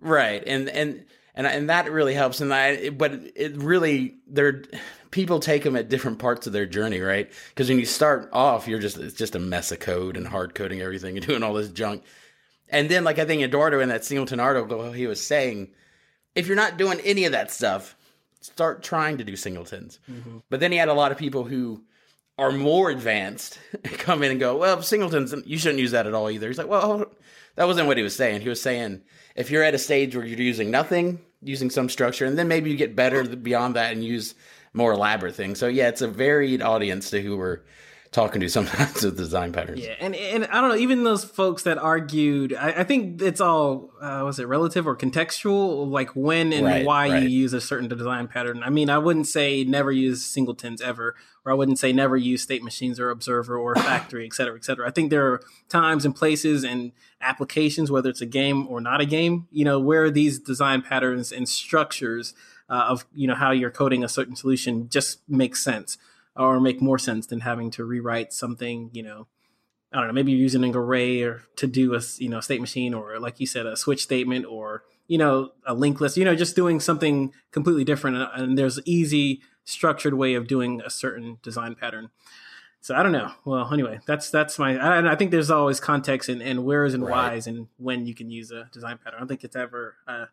right, 0.00 0.42
and 0.46 0.68
and 0.68 1.04
and 1.34 1.46
and 1.46 1.70
that 1.70 1.90
really 1.90 2.14
helps. 2.14 2.40
And 2.40 2.52
I, 2.52 2.90
but 2.90 3.12
it 3.34 3.56
really 3.56 4.16
they're 4.26 4.62
people 5.10 5.40
take 5.40 5.62
them 5.62 5.76
at 5.76 5.88
different 5.88 6.18
parts 6.18 6.46
of 6.46 6.52
their 6.52 6.66
journey, 6.66 7.00
right? 7.00 7.30
Because 7.50 7.68
when 7.68 7.78
you 7.78 7.86
start 7.86 8.28
off, 8.32 8.68
you're 8.68 8.80
just 8.80 8.98
it's 8.98 9.14
just 9.14 9.34
a 9.34 9.38
mess 9.38 9.72
of 9.72 9.80
code 9.80 10.16
and 10.16 10.26
hard 10.26 10.54
coding 10.54 10.80
everything 10.80 11.16
and 11.16 11.26
doing 11.26 11.42
all 11.42 11.54
this 11.54 11.70
junk. 11.70 12.02
And 12.68 12.88
then, 12.88 13.04
like 13.04 13.18
I 13.18 13.24
think 13.24 13.42
Eduardo 13.42 13.80
in 13.80 13.88
that 13.90 14.04
Singleton 14.04 14.40
article, 14.40 14.92
he 14.92 15.06
was 15.06 15.24
saying, 15.24 15.70
if 16.34 16.46
you're 16.46 16.56
not 16.56 16.76
doing 16.76 17.00
any 17.00 17.24
of 17.24 17.32
that 17.32 17.50
stuff, 17.50 17.96
start 18.40 18.82
trying 18.82 19.18
to 19.18 19.24
do 19.24 19.36
singletons. 19.36 19.98
Mm-hmm. 20.10 20.38
But 20.50 20.60
then 20.60 20.72
he 20.72 20.78
had 20.78 20.88
a 20.88 20.94
lot 20.94 21.12
of 21.12 21.18
people 21.18 21.44
who 21.44 21.82
are 22.38 22.52
more 22.52 22.90
advanced 22.90 23.58
come 23.84 24.22
in 24.22 24.30
and 24.30 24.40
go, 24.40 24.56
well, 24.56 24.82
singletons, 24.82 25.34
you 25.46 25.58
shouldn't 25.58 25.80
use 25.80 25.92
that 25.92 26.06
at 26.06 26.14
all 26.14 26.30
either. 26.30 26.48
He's 26.48 26.58
like, 26.58 26.68
well, 26.68 27.06
that 27.56 27.66
wasn't 27.66 27.86
what 27.86 27.96
he 27.96 28.02
was 28.02 28.14
saying. 28.14 28.42
He 28.42 28.48
was 28.48 28.60
saying 28.60 29.02
if 29.34 29.50
you're 29.50 29.62
at 29.62 29.74
a 29.74 29.78
stage 29.78 30.14
where 30.14 30.24
you're 30.24 30.38
using 30.40 30.70
nothing, 30.70 31.20
using 31.42 31.70
some 31.70 31.88
structure, 31.88 32.26
and 32.26 32.38
then 32.38 32.48
maybe 32.48 32.70
you 32.70 32.76
get 32.76 32.96
better 32.96 33.24
beyond 33.24 33.76
that 33.76 33.92
and 33.92 34.04
use 34.04 34.34
more 34.72 34.92
elaborate 34.92 35.34
things. 35.34 35.58
So 35.58 35.66
yeah, 35.66 35.88
it's 35.88 36.02
a 36.02 36.08
varied 36.08 36.62
audience 36.62 37.10
to 37.10 37.22
who 37.22 37.36
we're 37.36 37.60
talking 38.16 38.40
to 38.40 38.48
sometimes 38.58 39.04
with 39.04 39.16
design 39.16 39.52
patterns. 39.52 39.80
Yeah, 39.80 39.94
and 40.00 40.14
and 40.14 40.46
I 40.46 40.60
don't 40.60 40.70
know. 40.70 40.76
Even 40.76 41.04
those 41.04 41.22
folks 41.22 41.62
that 41.64 41.76
argued, 41.78 42.54
I, 42.54 42.80
I 42.80 42.84
think 42.84 43.20
it's 43.20 43.40
all 43.40 43.90
uh, 44.00 44.22
was 44.24 44.38
it 44.38 44.48
relative 44.48 44.86
or 44.86 44.96
contextual, 44.96 45.88
like 45.88 46.10
when 46.16 46.52
and 46.52 46.64
Right, 46.64 46.86
why 46.86 47.10
right. 47.10 47.22
you 47.22 47.28
use 47.28 47.52
a 47.52 47.60
certain 47.60 47.88
design 47.88 48.26
pattern. 48.26 48.62
I 48.64 48.70
mean, 48.70 48.88
I 48.88 48.98
wouldn't 48.98 49.26
say 49.26 49.64
never 49.64 49.92
use 49.92 50.24
singletons 50.24 50.80
ever, 50.80 51.14
or 51.44 51.52
I 51.52 51.54
wouldn't 51.54 51.78
say 51.78 51.92
never 51.92 52.16
use 52.16 52.42
state 52.42 52.64
machines 52.64 52.98
or 52.98 53.10
observer 53.10 53.56
or 53.58 53.74
factory, 53.90 54.24
et 54.24 54.32
cetera, 54.32 54.56
et 54.56 54.64
cetera. 54.64 54.88
I 54.88 54.90
think 54.90 55.10
there 55.10 55.26
are 55.26 55.42
times 55.68 56.06
and 56.06 56.16
places 56.16 56.64
and 56.64 56.92
applications, 57.20 57.90
whether 57.90 58.08
it's 58.08 58.22
a 58.22 58.26
game 58.26 58.66
or 58.66 58.80
not 58.80 59.02
a 59.02 59.06
game, 59.06 59.46
you 59.50 59.64
know, 59.64 59.78
where 59.78 60.10
these 60.10 60.38
design 60.38 60.80
patterns 60.80 61.32
and 61.32 61.46
structures 61.46 62.32
uh, 62.70 62.86
of 62.88 63.04
you 63.14 63.28
know 63.28 63.34
how 63.34 63.50
you're 63.50 63.70
coding 63.70 64.02
a 64.02 64.08
certain 64.08 64.34
solution 64.34 64.88
just 64.88 65.20
makes 65.28 65.62
sense 65.62 65.98
or 66.36 66.60
make 66.60 66.80
more 66.82 66.98
sense 66.98 67.26
than 67.26 67.40
having 67.40 67.70
to 67.72 67.84
rewrite 67.84 68.32
something, 68.32 68.90
you 68.92 69.02
know, 69.02 69.26
I 69.92 69.98
don't 69.98 70.08
know, 70.08 70.12
maybe 70.12 70.32
you're 70.32 70.40
using 70.40 70.64
an 70.64 70.74
array 70.74 71.22
or 71.22 71.42
to 71.56 71.66
do 71.66 71.94
a, 71.94 72.00
you 72.18 72.28
know, 72.28 72.40
state 72.40 72.60
machine 72.60 72.92
or 72.92 73.18
like 73.18 73.40
you 73.40 73.46
said, 73.46 73.66
a 73.66 73.76
switch 73.76 74.02
statement 74.02 74.44
or, 74.44 74.82
you 75.06 75.16
know, 75.16 75.52
a 75.64 75.74
linked 75.74 76.00
list, 76.00 76.16
you 76.16 76.24
know, 76.24 76.34
just 76.34 76.56
doing 76.56 76.80
something 76.80 77.32
completely 77.52 77.84
different. 77.84 78.16
And, 78.16 78.28
and 78.34 78.58
there's 78.58 78.80
easy 78.84 79.40
structured 79.64 80.14
way 80.14 80.34
of 80.34 80.46
doing 80.46 80.80
a 80.84 80.90
certain 80.90 81.38
design 81.42 81.74
pattern. 81.74 82.10
So 82.80 82.94
I 82.94 83.02
don't 83.02 83.12
know. 83.12 83.32
Well, 83.44 83.72
anyway, 83.72 84.00
that's, 84.06 84.30
that's 84.30 84.58
my, 84.58 84.72
and 84.72 85.08
I 85.08 85.16
think 85.16 85.30
there's 85.30 85.50
always 85.50 85.80
context 85.80 86.28
and, 86.28 86.42
and 86.42 86.64
where's 86.64 86.94
and 86.94 87.02
Right. 87.02 87.32
whys 87.32 87.46
and 87.46 87.68
when 87.78 88.06
you 88.06 88.14
can 88.14 88.30
use 88.30 88.50
a 88.50 88.68
design 88.72 88.98
pattern. 88.98 89.16
I 89.16 89.20
don't 89.20 89.28
think 89.28 89.44
it's 89.44 89.56
ever 89.56 89.96
a, 90.06 90.26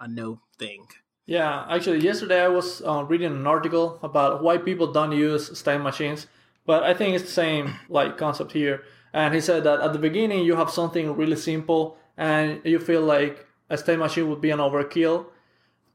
a 0.00 0.08
no 0.08 0.40
thing. 0.58 0.86
Yeah, 1.30 1.64
actually, 1.70 2.00
yesterday 2.00 2.42
I 2.42 2.48
was 2.48 2.82
uh, 2.82 3.04
reading 3.04 3.30
an 3.30 3.46
article 3.46 4.00
about 4.02 4.42
why 4.42 4.58
people 4.58 4.90
don't 4.90 5.12
use 5.12 5.56
state 5.56 5.80
machines, 5.80 6.26
but 6.66 6.82
I 6.82 6.92
think 6.92 7.14
it's 7.14 7.22
the 7.22 7.30
same 7.30 7.76
like 7.88 8.18
concept 8.18 8.50
here. 8.50 8.82
And 9.12 9.32
he 9.32 9.40
said 9.40 9.62
that 9.62 9.78
at 9.78 9.92
the 9.92 10.00
beginning 10.00 10.44
you 10.44 10.56
have 10.56 10.70
something 10.70 11.14
really 11.14 11.36
simple, 11.36 11.96
and 12.16 12.60
you 12.64 12.80
feel 12.80 13.02
like 13.02 13.46
a 13.68 13.78
state 13.78 14.00
machine 14.00 14.28
would 14.28 14.40
be 14.40 14.50
an 14.50 14.58
overkill. 14.58 15.26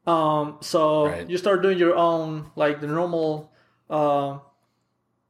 Um, 0.07 0.55
so 0.61 1.07
Right. 1.07 1.29
you 1.29 1.37
start 1.37 1.61
doing 1.61 1.77
your 1.77 1.95
own 1.95 2.49
like 2.55 2.79
the 2.79 2.87
normal, 2.87 3.51
uh, 3.89 4.39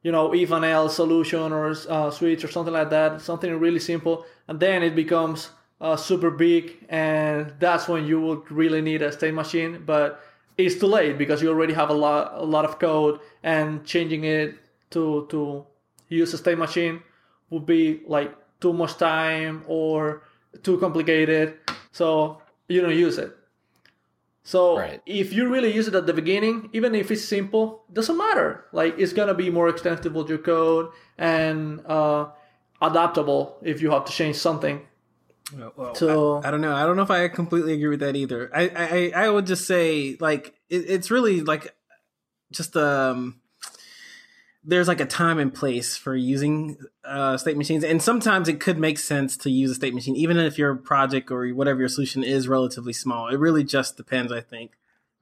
you 0.04 0.12
know, 0.12 0.32
if 0.32 0.52
and 0.52 0.64
else 0.64 0.94
solution 0.94 1.52
or 1.52 1.74
uh, 1.88 2.12
switch 2.12 2.44
or 2.44 2.48
something 2.48 2.72
like 2.72 2.90
that, 2.90 3.20
something 3.22 3.52
really 3.58 3.80
simple, 3.80 4.24
and 4.46 4.60
then 4.60 4.84
it 4.84 4.94
becomes 4.94 5.50
uh, 5.80 5.96
super 5.96 6.30
big, 6.30 6.84
and 6.88 7.52
that's 7.58 7.88
when 7.88 8.06
you 8.06 8.20
would 8.20 8.50
really 8.50 8.80
need 8.80 9.02
a 9.02 9.12
state 9.12 9.34
machine. 9.34 9.82
But 9.84 10.20
it's 10.56 10.76
too 10.80 10.86
late 10.86 11.18
because 11.18 11.42
you 11.42 11.48
already 11.50 11.74
have 11.74 11.90
a 11.90 11.94
lot, 11.94 12.32
a 12.34 12.44
lot 12.44 12.64
of 12.64 12.78
code, 12.78 13.20
and 13.42 13.84
changing 13.84 14.24
it 14.24 14.54
to 14.90 15.26
to 15.30 15.66
use 16.08 16.32
a 16.34 16.38
state 16.38 16.58
machine 16.58 17.02
would 17.50 17.66
be 17.66 18.00
like 18.06 18.34
too 18.60 18.72
much 18.72 18.96
time 18.96 19.62
or 19.66 20.22
too 20.62 20.78
complicated. 20.78 21.58
So 21.92 22.40
you 22.68 22.80
don't 22.80 22.96
use 22.96 23.18
it. 23.18 23.36
So 24.44 24.78
Right. 24.78 25.02
if 25.06 25.32
you 25.32 25.48
really 25.48 25.72
use 25.74 25.88
it 25.88 25.94
at 25.94 26.06
the 26.06 26.12
beginning, 26.12 26.70
even 26.72 26.94
if 26.94 27.10
it's 27.10 27.24
simple, 27.24 27.82
doesn't 27.92 28.16
matter. 28.16 28.64
Like 28.72 28.94
it's 28.96 29.12
gonna 29.12 29.34
be 29.34 29.50
more 29.50 29.68
extensible 29.68 30.26
your 30.28 30.38
code 30.38 30.90
and 31.18 31.84
uh, 31.86 32.28
adaptable 32.80 33.58
if 33.62 33.82
you 33.82 33.90
have 33.90 34.04
to 34.04 34.12
change 34.12 34.36
something. 34.36 34.86
Well, 35.54 35.94
So- 35.94 36.40
I, 36.42 36.48
I 36.48 36.50
don't 36.50 36.60
know. 36.60 36.74
I 36.74 36.84
don't 36.86 36.96
know 36.96 37.02
if 37.02 37.10
I 37.10 37.28
completely 37.28 37.74
agree 37.74 37.88
with 37.88 38.00
that 38.00 38.16
either. 38.16 38.50
I 38.54 39.12
I, 39.14 39.24
I 39.26 39.30
would 39.30 39.46
just 39.46 39.66
say 39.66 40.16
like 40.20 40.54
it, 40.68 40.84
it's 40.88 41.10
really 41.10 41.40
like 41.42 41.74
just 42.52 42.76
um 42.76 43.40
there's 44.68 44.88
like 44.88 45.00
a 45.00 45.06
time 45.06 45.38
and 45.38 45.54
place 45.54 45.96
for 45.96 46.16
using 46.16 46.76
uh, 47.04 47.36
state 47.36 47.56
machines, 47.56 47.84
and 47.84 48.02
sometimes 48.02 48.48
it 48.48 48.58
could 48.58 48.78
make 48.78 48.98
sense 48.98 49.36
to 49.36 49.48
use 49.50 49.70
a 49.70 49.74
state 49.76 49.94
machine, 49.94 50.16
even 50.16 50.36
if 50.38 50.58
your 50.58 50.74
project 50.74 51.30
or 51.30 51.46
whatever 51.50 51.78
your 51.78 51.88
solution 51.88 52.24
is 52.24 52.48
relatively 52.48 52.92
small. 52.92 53.28
It 53.28 53.38
really 53.38 53.62
just 53.62 53.96
depends, 53.96 54.32
I 54.32 54.40
think. 54.40 54.72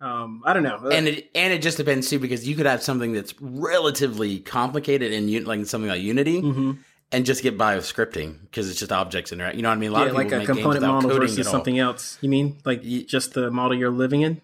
Um, 0.00 0.42
I 0.46 0.54
don't 0.54 0.62
know. 0.62 0.88
and 0.90 1.06
it 1.08 1.30
and 1.34 1.52
it 1.52 1.60
just 1.62 1.76
depends 1.76 2.08
too 2.08 2.18
because 2.18 2.48
you 2.48 2.56
could 2.56 2.64
have 2.66 2.82
something 2.82 3.12
that's 3.12 3.34
relatively 3.40 4.38
complicated 4.40 5.12
in 5.12 5.28
Un- 5.28 5.44
like 5.44 5.66
something 5.66 5.88
like 5.90 6.00
Unity 6.02 6.40
Mhm. 6.42 6.78
And 7.14 7.24
just 7.24 7.42
get 7.42 7.56
by 7.56 7.76
with 7.76 7.84
scripting 7.84 8.40
because 8.42 8.68
it's 8.68 8.78
just 8.78 8.92
objects 8.92 9.32
interact. 9.32 9.56
You 9.56 9.62
know 9.62 9.68
what 9.68 9.76
I 9.76 9.78
mean? 9.78 9.90
A 9.90 9.92
lot 9.92 10.02
yeah, 10.02 10.08
of 10.08 10.14
like 10.14 10.26
people 10.26 10.36
a 10.36 10.38
make 10.40 10.46
games 10.48 10.58
component 10.58 10.84
model 10.84 11.18
versus 11.18 11.48
something 11.48 11.78
else. 11.78 12.18
You 12.20 12.28
mean 12.28 12.58
like 12.64 12.82
just 12.82 13.34
the 13.34 13.50
model 13.50 13.78
you're 13.78 13.90
living 13.90 14.22
in? 14.22 14.40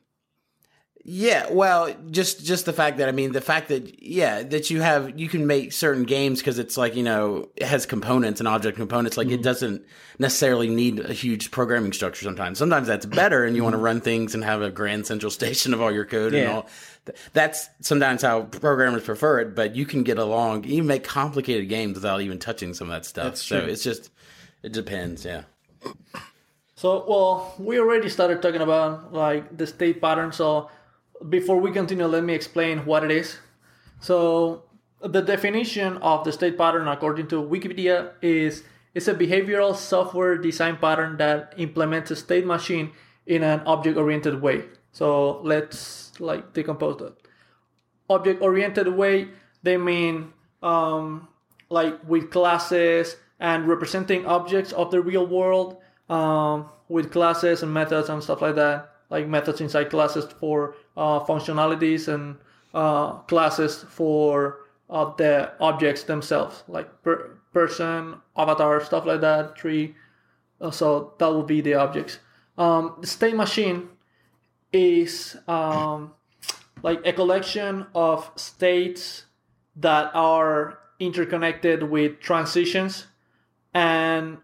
Yeah, 1.02 1.47
well, 1.50 1.95
just 2.11 2.45
just 2.45 2.66
the 2.66 2.75
fact 2.75 2.99
that 2.99 3.09
I 3.09 3.12
mean 3.12 3.33
the 3.33 3.40
fact 3.40 3.69
that 3.69 4.02
yeah 4.02 4.42
that 4.42 4.69
you 4.69 4.83
have 4.83 5.19
you 5.19 5.30
can 5.30 5.47
make 5.47 5.73
certain 5.73 6.04
games 6.04 6.40
because 6.40 6.59
it's 6.59 6.76
like 6.76 6.95
you 6.95 7.02
know 7.02 7.49
it 7.57 7.66
has 7.66 7.87
components 7.87 8.38
and 8.38 8.47
object 8.47 8.76
components 8.76 9.16
like 9.16 9.28
it 9.28 9.35
mm-hmm. 9.35 9.42
doesn't 9.42 9.87
necessarily 10.19 10.69
need 10.69 11.00
a 11.00 11.14
huge 11.14 11.50
programming 11.50 11.95
structure 11.95 12.23
sometimes. 12.23 12.59
Sometimes 12.59 12.87
that's 12.87 13.07
better 13.07 13.47
and 13.47 13.57
you 13.57 13.62
want 13.62 13.73
to 13.73 13.78
mm-hmm. 13.78 13.85
run 13.87 14.00
things 14.02 14.35
and 14.35 14.45
have 14.45 14.61
a 14.61 14.71
grand 14.71 15.07
central 15.07 15.30
station 15.40 15.73
of 15.73 15.80
all 15.80 15.90
your 15.90 16.04
code 16.04 16.35
and 16.35 16.42
Yeah. 16.42 16.54
all. 16.54 16.66
That's 17.33 17.71
sometimes 17.80 18.21
how 18.21 18.42
programmers 18.42 19.02
prefer 19.02 19.40
it 19.40 19.54
but 19.54 19.75
you 19.75 19.87
can 19.87 20.02
get 20.02 20.19
along. 20.19 20.64
You 20.64 20.83
make 20.83 21.02
complicated 21.02 21.71
games 21.71 21.95
without 21.95 22.21
even 22.21 22.38
touching 22.38 22.75
some 22.75 22.90
of 22.90 22.92
that 22.92 23.07
stuff. 23.07 23.25
That's 23.25 23.42
so 23.42 23.61
true. 23.61 23.71
it's 23.71 23.83
just 23.83 24.11
it 24.62 24.73
depends 24.73 25.25
yeah. 25.25 25.45
So, 26.80 27.04
well, 27.07 27.54
we 27.59 27.78
already 27.78 28.09
started 28.09 28.40
talking 28.40 28.62
about 28.62 29.12
like 29.12 29.54
the 29.54 29.66
state 29.66 30.00
pattern. 30.00 30.33
So, 30.33 30.71
before 31.29 31.59
we 31.59 31.71
continue, 31.73 32.07
let 32.07 32.25
me 32.25 32.35
explain 32.35 32.85
what 32.87 33.05
it 33.05 33.11
is. 33.11 33.39
So, 34.00 34.65
the 35.03 35.21
definition 35.21 35.97
of 35.99 36.25
the 36.25 36.33
state 36.33 36.57
pattern, 36.59 36.89
according 36.89 37.29
to 37.29 37.43
Wikipedia, 37.43 38.12
is 38.23 38.65
it's 38.95 39.09
a 39.09 39.15
behavioral 39.15 39.75
software 39.75 40.37
design 40.37 40.77
pattern 40.77 41.17
that 41.19 41.55
implements 41.57 42.11
a 42.11 42.17
state 42.17 42.47
machine 42.47 42.93
in 43.27 43.43
an 43.43 43.61
object-oriented 43.67 44.41
way. 44.41 44.65
So, 44.93 45.41
let's 45.43 46.19
like 46.21 46.53
decompose 46.53 46.99
that. 46.99 47.17
Object-oriented 48.09 48.89
way, 48.89 49.29
they 49.62 49.77
mean 49.77 50.33
um, 50.62 51.29
like 51.69 51.97
with 52.09 52.31
classes 52.31 53.17
and 53.39 53.69
representing 53.69 54.27
objects 54.27 54.73
of 54.73 54.91
the 54.91 55.00
real 55.00 55.27
world 55.27 55.79
um, 56.09 56.69
with 56.89 57.12
classes 57.12 57.62
and 57.62 57.73
methods 57.73 58.09
and 58.09 58.23
stuff 58.23 58.43
like 58.43 58.57
that 58.57 58.91
like 59.11 59.27
methods 59.27 59.61
inside 59.61 59.91
classes 59.91 60.25
for 60.39 60.77
functionalities 60.97 62.09
and 62.09 62.37
uh, 62.75 63.12
classes 63.30 63.85
for 63.88 64.61
uh, 64.88 65.12
the 65.16 65.52
objects 65.61 66.04
themselves 66.04 66.64
like 66.68 67.02
per- 67.02 67.38
person 67.52 68.16
avatar 68.37 68.82
stuff 68.85 69.06
like 69.06 69.20
that 69.20 69.56
tree. 69.56 69.94
Uh, 70.61 70.70
so 70.70 71.14
that 71.18 71.32
would 71.32 71.47
be 71.47 71.61
the 71.61 71.75
objects. 71.75 72.18
Um, 72.59 72.97
the 73.00 73.06
state 73.06 73.35
machine 73.35 73.88
is 74.73 75.37
um, 75.49 76.12
like 76.82 77.04
a 77.06 77.12
collection 77.12 77.87
of 77.94 78.30
states 78.37 79.25
that 79.76 80.11
are 80.14 80.78
interconnected 80.99 81.82
with 81.82 82.20
transitions. 82.20 83.06
And 83.73 84.38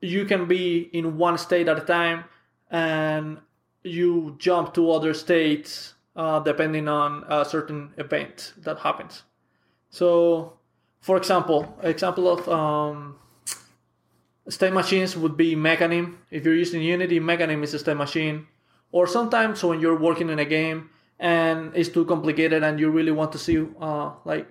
you 0.00 0.24
can 0.24 0.46
be 0.46 0.90
in 0.92 1.16
one 1.16 1.38
state 1.38 1.68
at 1.68 1.78
a 1.78 1.82
time 1.82 2.24
and 2.70 3.38
you 3.86 4.36
jump 4.38 4.74
to 4.74 4.90
other 4.90 5.14
states 5.14 5.94
uh, 6.16 6.40
depending 6.40 6.88
on 6.88 7.24
a 7.28 7.44
certain 7.44 7.92
event 7.96 8.54
that 8.58 8.78
happens. 8.78 9.22
So 9.90 10.58
for 11.00 11.16
example 11.16 11.78
example 11.82 12.28
of 12.28 12.48
um, 12.48 13.16
state 14.48 14.72
machines 14.72 15.16
would 15.16 15.36
be 15.36 15.54
Mecanim. 15.54 16.16
If 16.30 16.44
you're 16.44 16.54
using 16.54 16.82
unity 16.82 17.20
Mecanim 17.20 17.62
is 17.62 17.74
a 17.74 17.78
state 17.78 17.96
machine. 17.96 18.46
Or 18.92 19.06
sometimes 19.06 19.62
when 19.62 19.80
you're 19.80 19.98
working 19.98 20.30
in 20.30 20.38
a 20.38 20.44
game 20.44 20.90
and 21.18 21.72
it's 21.74 21.88
too 21.88 22.04
complicated 22.04 22.62
and 22.62 22.78
you 22.80 22.90
really 22.90 23.12
want 23.12 23.32
to 23.32 23.38
see 23.38 23.66
uh, 23.80 24.12
like 24.24 24.46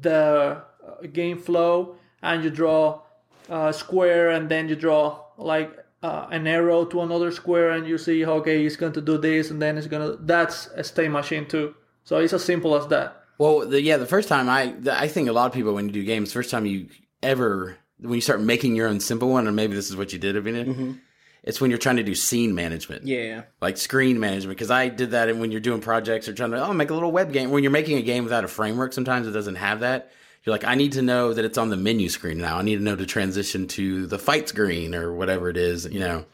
the 0.00 0.62
uh, 0.86 1.06
game 1.12 1.38
flow 1.38 1.96
and 2.22 2.44
you 2.44 2.50
draw 2.50 3.02
a 3.48 3.72
square 3.72 4.30
and 4.30 4.48
then 4.48 4.68
you 4.68 4.76
draw 4.76 5.22
like 5.38 5.70
uh, 6.02 6.26
an 6.30 6.46
arrow 6.46 6.84
to 6.84 7.00
another 7.00 7.30
square 7.32 7.70
and 7.70 7.86
you 7.86 7.98
see 7.98 8.24
okay 8.24 8.64
it's 8.64 8.76
going 8.76 8.92
to 8.92 9.00
do 9.00 9.18
this 9.18 9.50
and 9.50 9.60
then 9.62 9.76
it's 9.78 9.86
going 9.86 10.02
to 10.06 10.16
that's 10.24 10.66
a 10.74 10.84
state 10.84 11.10
machine 11.10 11.46
too 11.46 11.74
so 12.04 12.18
it's 12.18 12.32
as 12.32 12.44
simple 12.44 12.76
as 12.76 12.86
that 12.88 13.22
Well, 13.38 13.66
the, 13.68 13.80
yeah, 13.82 13.96
the 13.96 14.06
first 14.06 14.28
time 14.28 14.48
I, 14.48 14.74
the, 14.78 14.98
I 14.98 15.08
think 15.08 15.28
a 15.28 15.32
lot 15.32 15.46
of 15.46 15.52
people 15.52 15.74
when 15.74 15.86
you 15.86 15.92
do 15.92 16.04
games, 16.04 16.32
first 16.32 16.50
time 16.50 16.64
you 16.66 16.88
ever 17.22 17.76
when 18.00 18.14
you 18.14 18.20
start 18.20 18.40
making 18.40 18.76
your 18.76 18.88
own 18.88 19.00
simple 19.00 19.28
one, 19.30 19.48
or 19.48 19.52
maybe 19.52 19.74
this 19.74 19.88
is 19.90 19.96
what 19.96 20.12
you 20.12 20.18
did, 20.18 20.36
Avina, 20.36 20.98
it's 21.42 21.60
when 21.60 21.70
you're 21.70 21.78
trying 21.78 21.96
to 21.96 22.02
do 22.02 22.14
scene 22.14 22.54
management, 22.54 23.06
Yeah. 23.06 23.42
like 23.60 23.76
screen 23.78 24.20
management. 24.20 24.56
Because 24.56 24.70
I 24.70 24.88
did 24.88 25.12
that 25.12 25.28
and 25.30 25.40
when 25.40 25.50
you're 25.50 25.60
doing 25.60 25.80
projects 25.80 26.28
or 26.28 26.34
trying 26.34 26.50
to 26.50 26.62
oh 26.66 26.72
make 26.74 26.90
a 26.90 26.94
little 26.94 27.10
web 27.12 27.32
game. 27.32 27.50
When 27.50 27.62
you're 27.62 27.72
making 27.72 27.96
a 27.98 28.02
game 28.02 28.24
without 28.24 28.44
a 28.44 28.48
framework, 28.48 28.92
sometimes 28.92 29.26
it 29.26 29.32
doesn't 29.32 29.56
have 29.56 29.80
that. 29.80 30.10
You're 30.46 30.54
like, 30.54 30.64
I 30.64 30.76
need 30.76 30.92
to 30.92 31.02
know 31.02 31.34
that 31.34 31.44
it's 31.44 31.58
on 31.58 31.70
the 31.70 31.76
menu 31.76 32.08
screen 32.08 32.38
now. 32.38 32.58
I 32.58 32.62
need 32.62 32.76
to 32.76 32.82
know 32.82 32.94
to 32.94 33.04
transition 33.04 33.66
to 33.68 34.06
the 34.06 34.16
fight 34.16 34.48
screen 34.48 34.94
or 34.94 35.12
whatever 35.12 35.50
it 35.50 35.56
is. 35.56 35.86
You 35.90 35.98
know, 35.98 36.24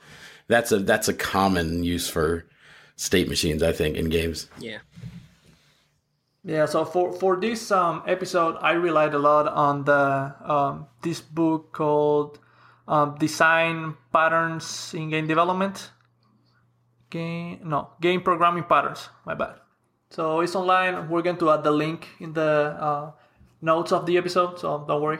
that's 0.49 0.71
a 0.71 0.81
that's 0.81 1.09
a 1.09 1.14
common 1.14 1.83
use 1.83 2.11
for 2.11 2.45
state 2.97 3.26
machines, 3.26 3.62
I 3.62 3.73
think, 3.73 3.97
in 3.97 4.11
games. 4.11 4.50
Yeah. 4.59 4.78
Yeah, 6.45 6.66
so 6.66 6.85
for 6.85 7.14
for 7.14 7.40
this 7.40 7.71
um, 7.71 8.02
episode, 8.07 8.59
I 8.61 8.73
relied 8.73 9.14
a 9.14 9.19
lot 9.19 9.49
on 9.49 9.85
the 9.85 10.35
um, 10.45 10.88
this 11.00 11.23
book 11.23 11.73
called 11.73 12.38
um, 12.87 13.16
"Design 13.16 13.97
Patterns 14.12 14.92
in 14.92 15.09
Game 15.09 15.26
Development." 15.26 15.90
Game 17.09 17.61
no 17.64 17.90
game 18.00 18.21
programming 18.21 18.64
patterns. 18.64 19.09
My 19.25 19.35
bad. 19.35 19.57
So 20.11 20.40
it's 20.40 20.54
online. 20.54 21.09
We're 21.09 21.23
going 21.23 21.38
to 21.38 21.50
add 21.50 21.64
the 21.64 21.71
link 21.71 22.09
in 22.21 22.33
the 22.33 22.76
uh, 22.76 23.12
notes 23.62 23.92
of 23.92 24.04
the 24.04 24.19
episode, 24.19 24.59
so 24.59 24.85
don't 24.87 25.00
worry. 25.00 25.19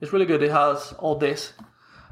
It's 0.00 0.12
really 0.12 0.26
good. 0.26 0.42
It 0.42 0.52
has 0.52 0.92
all 0.98 1.16
this, 1.16 1.54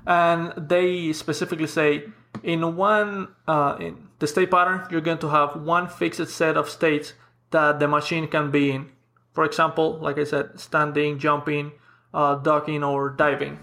and 0.07 0.53
they 0.57 1.13
specifically 1.13 1.67
say 1.67 2.05
in 2.43 2.77
one 2.77 3.29
uh, 3.47 3.77
in 3.79 4.09
the 4.19 4.27
state 4.27 4.51
pattern, 4.51 4.87
you're 4.91 5.01
going 5.01 5.19
to 5.19 5.29
have 5.29 5.57
one 5.63 5.89
fixed 5.89 6.27
set 6.29 6.57
of 6.57 6.69
states 6.69 7.13
that 7.51 7.79
the 7.79 7.89
machine 7.89 8.29
can 8.29 8.51
be 8.51 8.71
in. 8.71 8.91
For 9.33 9.45
example, 9.45 9.99
like 10.01 10.19
I 10.19 10.25
said, 10.25 10.59
standing, 10.59 11.19
jumping, 11.19 11.73
uh, 12.13 12.37
ducking, 12.37 12.83
or 12.83 13.11
diving. 13.11 13.59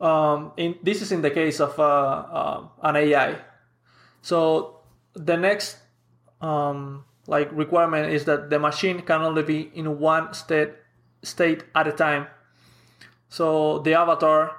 Um, 0.00 0.52
in, 0.56 0.76
this 0.82 1.02
is 1.02 1.10
in 1.10 1.22
the 1.22 1.30
case 1.30 1.60
of 1.60 1.78
uh, 1.78 1.82
uh, 1.82 2.68
an 2.82 2.96
AI. 2.96 3.38
So 4.22 4.80
the 5.14 5.36
next 5.36 5.78
um, 6.40 7.04
like 7.26 7.50
requirement 7.52 8.12
is 8.12 8.24
that 8.26 8.50
the 8.50 8.58
machine 8.58 9.02
can 9.02 9.22
only 9.22 9.42
be 9.42 9.70
in 9.74 9.98
one 9.98 10.34
state 10.34 10.72
state 11.22 11.64
at 11.74 11.86
a 11.88 11.92
time. 11.92 12.26
So 13.28 13.80
the 13.80 13.94
avatar 13.94 14.56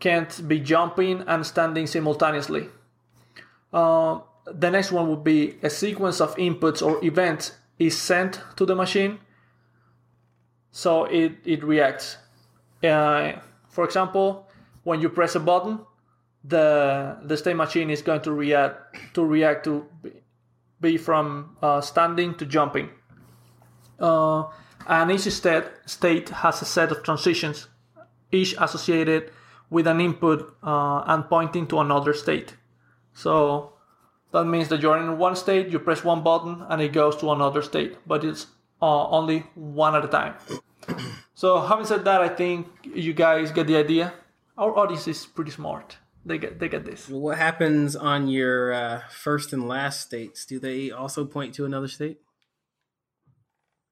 can't 0.00 0.48
be 0.48 0.60
jumping 0.60 1.22
and 1.26 1.44
standing 1.44 1.86
simultaneously. 1.86 2.68
Um, 3.72 4.22
the 4.46 4.70
next 4.70 4.92
one 4.92 5.08
would 5.08 5.24
be 5.24 5.58
a 5.62 5.70
sequence 5.70 6.20
of 6.20 6.34
inputs 6.36 6.84
or 6.84 7.04
events 7.04 7.52
is 7.78 7.98
sent 7.98 8.40
to 8.56 8.64
the 8.64 8.74
machine, 8.74 9.18
so 10.72 11.04
it 11.04 11.32
it 11.44 11.62
reacts. 11.62 12.16
Uh, 12.82 13.32
for 13.68 13.84
example, 13.84 14.48
when 14.84 15.00
you 15.00 15.08
press 15.08 15.34
a 15.34 15.40
button, 15.40 15.80
the 16.44 17.18
the 17.22 17.36
state 17.36 17.56
machine 17.56 17.90
is 17.90 18.02
going 18.02 18.22
to 18.22 18.32
react 18.32 19.14
to 19.14 19.24
react 19.24 19.64
to 19.64 19.86
be, 20.02 20.12
be 20.80 20.96
from 20.96 21.56
uh, 21.62 21.80
standing 21.80 22.34
to 22.34 22.46
jumping. 22.46 22.88
Uh, 24.00 24.44
and 24.86 25.10
each 25.10 25.30
state 25.32 25.64
state 25.86 26.28
has 26.28 26.62
a 26.62 26.64
set 26.64 26.92
of 26.92 27.02
transitions, 27.02 27.68
each 28.32 28.54
associated 28.58 29.30
with 29.70 29.86
an 29.86 30.00
input 30.00 30.56
uh, 30.62 31.02
and 31.06 31.28
pointing 31.28 31.66
to 31.66 31.80
another 31.80 32.14
state. 32.14 32.56
So 33.12 33.72
that 34.32 34.44
means 34.44 34.68
that 34.68 34.80
you're 34.80 34.96
in 34.96 35.18
one 35.18 35.36
state, 35.36 35.68
you 35.68 35.78
press 35.78 36.04
one 36.04 36.22
button, 36.22 36.64
and 36.68 36.80
it 36.80 36.92
goes 36.92 37.16
to 37.16 37.30
another 37.32 37.62
state, 37.62 37.96
but 38.06 38.24
it's 38.24 38.46
uh, 38.80 39.08
only 39.08 39.40
one 39.54 39.94
at 39.94 40.04
a 40.04 40.08
time. 40.08 40.34
so 41.34 41.60
having 41.60 41.86
said 41.86 42.04
that, 42.04 42.20
I 42.20 42.28
think 42.28 42.66
you 42.82 43.12
guys 43.12 43.50
get 43.50 43.66
the 43.66 43.76
idea. 43.76 44.14
Our 44.56 44.76
audience 44.76 45.08
is 45.08 45.26
pretty 45.26 45.50
smart. 45.50 45.98
They 46.24 46.36
get 46.36 46.58
they 46.58 46.68
get 46.68 46.84
this. 46.84 47.08
What 47.08 47.38
happens 47.38 47.96
on 47.96 48.28
your 48.28 48.72
uh, 48.72 49.00
first 49.08 49.52
and 49.52 49.66
last 49.66 50.00
states? 50.00 50.44
Do 50.44 50.58
they 50.58 50.90
also 50.90 51.24
point 51.24 51.54
to 51.54 51.64
another 51.64 51.88
state? 51.88 52.20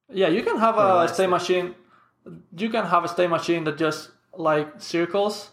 Yeah, 0.09 0.29
you 0.29 0.43
can 0.43 0.59
have 0.59 0.79
a 0.79 1.09
state 1.13 1.29
machine. 1.29 1.75
You 2.57 2.71
can 2.71 2.87
have 2.87 3.05
a 3.05 3.09
state 3.09 3.31
machine 3.31 3.65
that 3.65 3.79
just 3.79 4.11
like 4.35 4.81
circles. 4.81 5.51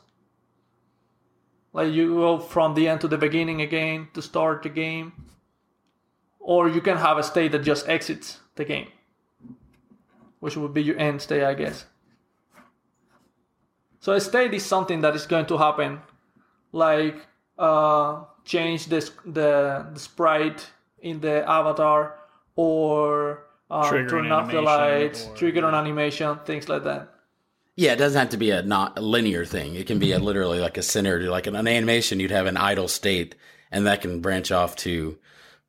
Like 1.73 1.91
you 1.91 2.15
go 2.15 2.39
from 2.39 2.75
the 2.75 2.87
end 2.87 3.01
to 3.01 3.07
the 3.07 3.17
beginning 3.17 3.61
again 3.61 4.09
to 4.13 4.21
start 4.21 4.63
the 4.63 4.69
game. 4.69 5.13
Or 6.39 6.69
you 6.69 6.81
can 6.81 6.97
have 6.97 7.17
a 7.17 7.23
state 7.23 7.51
that 7.53 7.63
just 7.63 7.87
exits 7.87 8.39
the 8.55 8.65
game. 8.65 8.87
Which 10.39 10.57
would 10.57 10.73
be 10.73 10.83
your 10.83 10.99
end 10.99 11.21
state, 11.21 11.43
I 11.43 11.53
guess. 11.53 11.85
So 14.01 14.11
a 14.11 14.19
state 14.19 14.53
is 14.53 14.65
something 14.65 14.99
that 15.01 15.15
is 15.15 15.25
going 15.25 15.45
to 15.45 15.57
happen, 15.57 16.01
like 16.73 17.25
uh, 17.57 18.25
change 18.43 18.87
this, 18.87 19.11
the 19.25 19.87
the 19.93 19.99
sprite 19.99 20.69
in 20.99 21.21
the 21.21 21.49
avatar, 21.49 22.19
or 22.57 23.42
uh, 23.69 23.89
Trigger 23.89 24.09
turn 24.09 24.25
an 24.25 24.31
off 24.31 24.51
the 24.51 24.61
lights, 24.61 25.27
or- 25.27 25.35
trigger 25.35 25.67
an 25.67 25.73
animation, 25.75 26.37
things 26.45 26.69
like 26.69 26.83
that. 26.83 27.09
Yeah, 27.75 27.93
it 27.93 27.95
doesn't 27.95 28.19
have 28.19 28.29
to 28.29 28.37
be 28.37 28.51
a 28.51 28.61
not 28.61 28.99
a 28.99 29.01
linear 29.01 29.45
thing. 29.45 29.75
It 29.75 29.87
can 29.87 29.97
be 29.97 30.11
a 30.11 30.19
literally 30.19 30.59
like 30.59 30.77
a 30.77 30.83
center, 30.83 31.21
like 31.21 31.47
an, 31.47 31.55
an 31.55 31.67
animation. 31.67 32.19
You'd 32.19 32.29
have 32.29 32.45
an 32.45 32.57
idle 32.57 32.87
state, 32.87 33.33
and 33.71 33.87
that 33.87 34.01
can 34.01 34.21
branch 34.21 34.51
off 34.51 34.75
to 34.77 35.17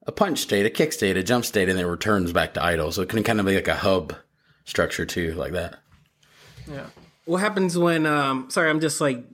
a 0.06 0.12
punch 0.12 0.40
state, 0.40 0.66
a 0.66 0.70
kick 0.70 0.92
state, 0.92 1.16
a 1.16 1.22
jump 1.22 1.46
state, 1.46 1.70
and 1.70 1.78
then 1.78 1.86
it 1.86 1.88
returns 1.88 2.30
back 2.30 2.52
to 2.54 2.62
idle. 2.62 2.92
So 2.92 3.00
it 3.00 3.08
can 3.08 3.22
kind 3.22 3.40
of 3.40 3.46
be 3.46 3.54
like 3.54 3.68
a 3.68 3.76
hub 3.76 4.14
structure 4.66 5.06
too, 5.06 5.32
like 5.32 5.52
that. 5.52 5.78
Yeah. 6.70 6.86
What 7.24 7.38
happens 7.38 7.78
when? 7.78 8.04
Um, 8.04 8.50
sorry, 8.50 8.68
I'm 8.68 8.80
just 8.80 9.00
like 9.00 9.24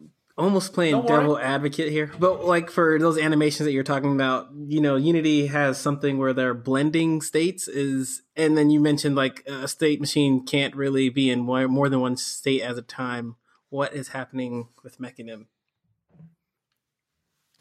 almost 0.40 0.72
playing 0.72 1.02
devil 1.06 1.38
advocate 1.38 1.92
here. 1.92 2.10
But 2.18 2.44
like 2.44 2.70
for 2.70 2.98
those 2.98 3.18
animations 3.18 3.66
that 3.66 3.72
you're 3.72 3.84
talking 3.84 4.12
about, 4.14 4.48
you 4.66 4.80
know, 4.80 4.96
Unity 4.96 5.46
has 5.48 5.78
something 5.78 6.18
where 6.18 6.32
they're 6.32 6.54
blending 6.54 7.20
states 7.20 7.68
is, 7.68 8.22
and 8.34 8.56
then 8.56 8.70
you 8.70 8.80
mentioned 8.80 9.14
like 9.14 9.44
a 9.46 9.68
state 9.68 10.00
machine 10.00 10.44
can't 10.44 10.74
really 10.74 11.08
be 11.10 11.30
in 11.30 11.40
more, 11.40 11.68
more 11.68 11.88
than 11.88 12.00
one 12.00 12.16
state 12.16 12.62
at 12.62 12.76
a 12.78 12.82
time. 12.82 13.36
What 13.68 13.92
is 13.94 14.08
happening 14.08 14.68
with 14.82 14.98
Mecanim? 14.98 15.46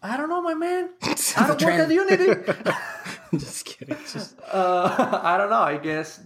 I 0.01 0.15
don't 0.15 0.29
know, 0.29 0.41
my 0.41 0.53
man. 0.53 0.91
I 1.01 1.47
don't 1.47 1.61
work 1.61 1.73
at 1.73 1.91
Unity. 1.91 2.53
just 3.37 3.65
kidding. 3.65 3.97
Just- 4.11 4.39
uh, 4.51 5.19
I 5.23 5.37
don't 5.37 5.49
know. 5.49 5.61
I 5.61 5.77
guess 5.77 6.19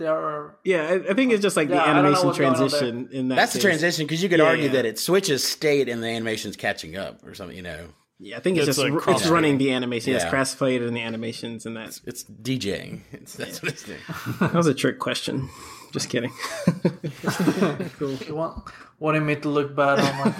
there 0.00 0.12
are. 0.16 0.56
yeah, 0.64 0.82
I, 1.06 1.10
I 1.10 1.14
think 1.14 1.30
it's 1.32 1.42
just 1.42 1.56
like 1.56 1.68
Yeah, 1.68 1.76
the 1.76 1.82
I 1.82 1.86
don't 1.86 1.94
know 1.94 2.00
animation 2.08 2.26
what's 2.26 2.38
going 2.38 2.50
on 2.50 2.56
transition 2.56 3.08
in 3.12 3.28
that. 3.28 3.36
That's 3.36 3.52
the 3.52 3.58
case. 3.58 3.62
transition 3.64 4.06
because 4.06 4.20
you 4.22 4.28
could 4.28 4.40
Yeah, 4.40 4.46
argue 4.46 4.64
yeah. 4.66 4.72
that 4.72 4.86
it 4.86 4.98
switches 4.98 5.46
state 5.46 5.88
and 5.88 6.02
the 6.02 6.08
animation's 6.08 6.56
catching 6.56 6.96
up 6.96 7.24
or 7.26 7.34
something. 7.34 7.56
You 7.56 7.62
know, 7.62 7.88
Yeah, 8.18 8.36
I 8.38 8.40
think 8.40 8.56
it's, 8.58 8.66
It's 8.68 8.78
just 8.78 8.90
like 8.90 9.16
it's 9.16 9.26
running 9.28 9.58
the 9.58 9.72
animation. 9.72 10.14
It's 10.14 10.24
Yeah. 10.24 10.30
classified 10.30 10.82
in 10.82 10.94
the 10.94 11.02
animations 11.02 11.66
and 11.66 11.76
that's 11.76 12.00
it's 12.04 12.24
DJing. 12.24 13.00
It's, 13.12 13.34
that's 13.34 13.62
what 13.62 13.72
it's 13.72 13.84
doing. 13.84 14.00
That 14.40 14.54
was 14.54 14.66
a 14.66 14.74
trick 14.74 14.98
question. 14.98 15.48
Just 15.92 16.08
kidding. 16.08 16.30
cool. 17.98 18.12
You 18.26 18.34
want 18.36 18.62
wanting 19.00 19.26
me 19.26 19.34
to 19.36 19.48
look 19.48 19.74
bad? 19.74 19.98
Oh 20.00 20.12
my 20.24 20.30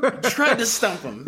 god. 0.00 0.22
Tried 0.24 0.58
to 0.58 0.66
stump 0.66 1.00
him. 1.00 1.24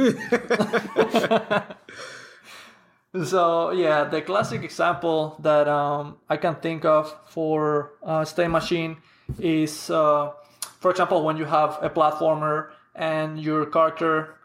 So 3.13 3.73
yeah, 3.73 4.05
the 4.05 4.23
classic 4.23 4.63
example 4.63 5.37
that 5.41 5.67
um, 5.67 6.19
I 6.29 6.37
can 6.37 6.55
think 6.57 6.85
of 6.85 7.13
for 7.29 7.93
uh, 8.05 8.25
state 8.25 8.49
machine 8.49 8.99
is, 9.41 9.91
uh, 9.91 10.31
for 10.79 10.93
example, 10.93 11.25
when 11.25 11.37
you 11.37 11.45
have 11.45 11.79
a 11.83 11.91
platformer 11.91 12.71
and 12.95 13.41
your 13.41 13.67
character 13.67 14.37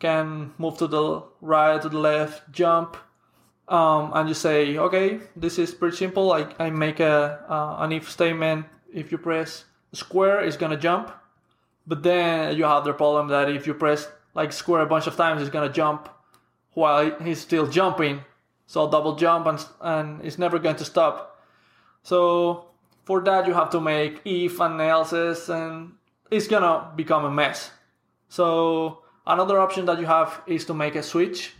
can 0.00 0.52
move 0.58 0.78
to 0.78 0.88
the 0.88 1.22
right, 1.40 1.80
to 1.80 1.88
the 1.88 1.98
left, 1.98 2.50
jump, 2.50 2.96
um, 3.68 4.10
and 4.14 4.28
you 4.28 4.34
say, 4.34 4.76
okay, 4.76 5.20
this 5.36 5.58
is 5.58 5.72
pretty 5.72 5.96
simple. 5.96 6.32
I, 6.32 6.48
I 6.58 6.70
make 6.70 6.98
a 6.98 7.44
uh, 7.48 7.84
an 7.84 7.92
if 7.92 8.10
statement. 8.10 8.66
If 8.92 9.12
you 9.12 9.18
press 9.18 9.64
square, 9.92 10.40
it's 10.40 10.56
gonna 10.56 10.76
jump. 10.76 11.12
But 11.86 12.02
then 12.02 12.56
you 12.56 12.64
have 12.64 12.84
the 12.84 12.94
problem 12.94 13.28
that 13.28 13.48
if 13.48 13.66
you 13.66 13.74
press 13.74 14.08
like 14.34 14.52
square 14.52 14.82
a 14.82 14.86
bunch 14.86 15.06
of 15.06 15.14
times, 15.14 15.40
it's 15.40 15.50
gonna 15.50 15.72
jump 15.72 16.08
while 16.78 17.10
he's 17.20 17.40
still 17.40 17.66
jumping. 17.66 18.22
So 18.66 18.88
double 18.88 19.16
jump 19.16 19.46
and, 19.46 19.64
and 19.80 20.24
it's 20.24 20.38
never 20.38 20.58
going 20.58 20.76
to 20.76 20.84
stop. 20.84 21.42
So 22.02 22.66
for 23.04 23.20
that 23.22 23.46
you 23.46 23.54
have 23.54 23.70
to 23.70 23.80
make 23.80 24.20
if 24.24 24.60
and 24.60 24.80
and 24.80 25.92
it's 26.30 26.46
gonna 26.46 26.92
become 26.94 27.24
a 27.24 27.30
mess. 27.30 27.70
So 28.28 29.02
another 29.26 29.58
option 29.58 29.86
that 29.86 29.98
you 29.98 30.06
have 30.06 30.42
is 30.46 30.64
to 30.66 30.74
make 30.74 30.94
a 30.94 31.02
switch, 31.02 31.54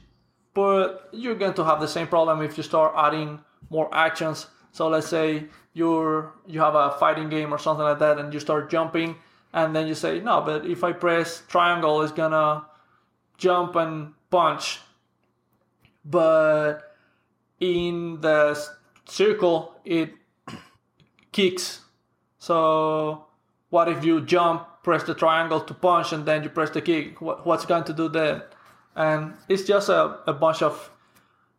but 0.54 1.08
you're 1.12 1.34
going 1.34 1.54
to 1.54 1.64
have 1.64 1.80
the 1.80 1.88
same 1.88 2.06
problem 2.06 2.42
if 2.42 2.56
you 2.56 2.62
start 2.62 2.94
adding 2.96 3.40
more 3.70 3.88
actions. 3.92 4.46
So 4.72 4.88
let's 4.88 5.08
say 5.08 5.46
you're 5.72 6.34
you 6.46 6.60
have 6.60 6.74
a 6.74 6.90
fighting 7.00 7.28
game 7.28 7.52
or 7.52 7.58
something 7.58 7.84
like 7.84 7.98
that 7.98 8.18
and 8.18 8.32
you 8.32 8.40
start 8.40 8.70
jumping 8.70 9.16
and 9.52 9.74
then 9.74 9.86
you 9.86 9.94
say 9.94 10.20
no, 10.20 10.42
but 10.42 10.66
if 10.66 10.84
I 10.84 10.92
press 10.92 11.42
triangle 11.48 12.02
it's 12.02 12.12
gonna 12.12 12.66
jump 13.38 13.76
and 13.76 14.12
punch 14.30 14.80
but 16.04 16.94
in 17.60 18.20
the 18.20 18.58
circle 19.06 19.74
it 19.84 20.10
kicks. 21.32 21.80
So 22.38 23.24
what 23.70 23.88
if 23.88 24.04
you 24.04 24.20
jump, 24.22 24.66
press 24.82 25.02
the 25.04 25.14
triangle 25.14 25.60
to 25.60 25.74
punch, 25.74 26.12
and 26.12 26.24
then 26.24 26.42
you 26.42 26.50
press 26.50 26.70
the 26.70 26.80
kick? 26.80 27.20
What, 27.20 27.46
what's 27.46 27.66
going 27.66 27.84
to 27.84 27.92
do 27.92 28.08
then? 28.08 28.42
And 28.96 29.34
it's 29.48 29.62
just 29.64 29.88
a, 29.88 30.18
a 30.26 30.32
bunch 30.32 30.62
of 30.62 30.90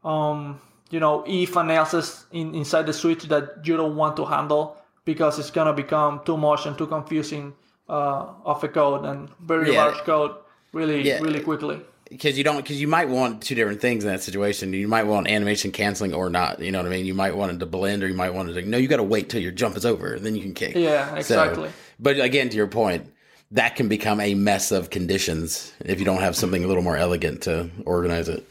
um, 0.04 0.60
you 0.92 1.00
know 1.00 1.24
if 1.28 1.56
and 1.56 1.72
else's 1.72 2.26
in, 2.32 2.56
inside 2.56 2.86
the 2.86 2.94
switch 2.94 3.24
that 3.26 3.60
you 3.66 3.78
don't 3.78 3.96
want 3.96 4.16
to 4.18 4.26
handle 4.26 4.78
because 5.06 5.40
it's 5.40 5.52
gonna 5.52 5.74
become 5.74 6.22
too 6.26 6.38
much 6.38 6.66
and 6.66 6.78
too 6.78 6.88
confusing 6.88 7.54
uh, 7.90 8.28
of 8.46 8.64
a 8.64 8.68
code 8.68 9.06
and 9.06 9.30
very 9.40 9.74
Yeah. 9.74 9.86
large 9.86 9.98
code 10.00 10.32
really 10.74 11.02
Yeah. 11.08 11.20
really 11.22 11.42
quickly. 11.42 11.82
Because 12.10 12.38
you 12.38 12.44
don't 12.44 12.58
because 12.58 12.80
you 12.82 12.88
might 12.88 13.08
want 13.10 13.42
two 13.42 13.56
different 13.56 13.82
things 13.82 14.04
in 14.04 14.10
that 14.10 14.22
situation. 14.24 14.74
You 14.74 14.88
might 14.88 15.04
want 15.04 15.28
animation 15.28 15.72
canceling 15.72 16.14
or 16.14 16.30
not. 16.30 16.60
You 16.60 16.72
know 16.72 16.80
what 16.80 16.88
I 16.88 16.90
mean? 16.90 17.06
You 17.06 17.14
might 17.14 17.36
want 17.36 17.52
it 17.52 17.60
to 17.60 17.66
blend, 17.66 18.04
or 18.04 18.08
you 18.08 18.14
might 18.16 18.34
want 18.34 18.50
it 18.50 18.54
to. 18.54 18.62
No, 18.68 18.78
you 18.78 18.88
got 18.88 18.98
to 18.98 19.04
wait 19.04 19.30
till 19.30 19.42
your 19.42 19.52
jump 19.52 19.78
is 19.78 19.86
over, 19.86 20.14
and 20.14 20.26
then 20.26 20.36
you 20.36 20.42
can 20.42 20.54
kick. 20.54 20.76
Yeah, 20.76 21.10
So- 21.12 21.16
exactly. 21.18 21.70
but 22.00 22.20
again, 22.20 22.50
to 22.50 22.58
your 22.58 22.68
point, 22.68 23.12
that 23.52 23.76
can 23.76 23.88
become 23.88 24.20
a 24.20 24.34
mess 24.36 24.72
of 24.72 24.90
conditions 24.90 25.72
if 25.84 26.00
you 26.00 26.06
don't 26.06 26.22
have 26.22 26.36
something 26.36 26.64
a 26.64 26.68
little 26.68 26.84
more 26.84 26.98
elegant 26.98 27.42
to 27.44 27.70
organize 27.86 28.30
it. 28.30 28.50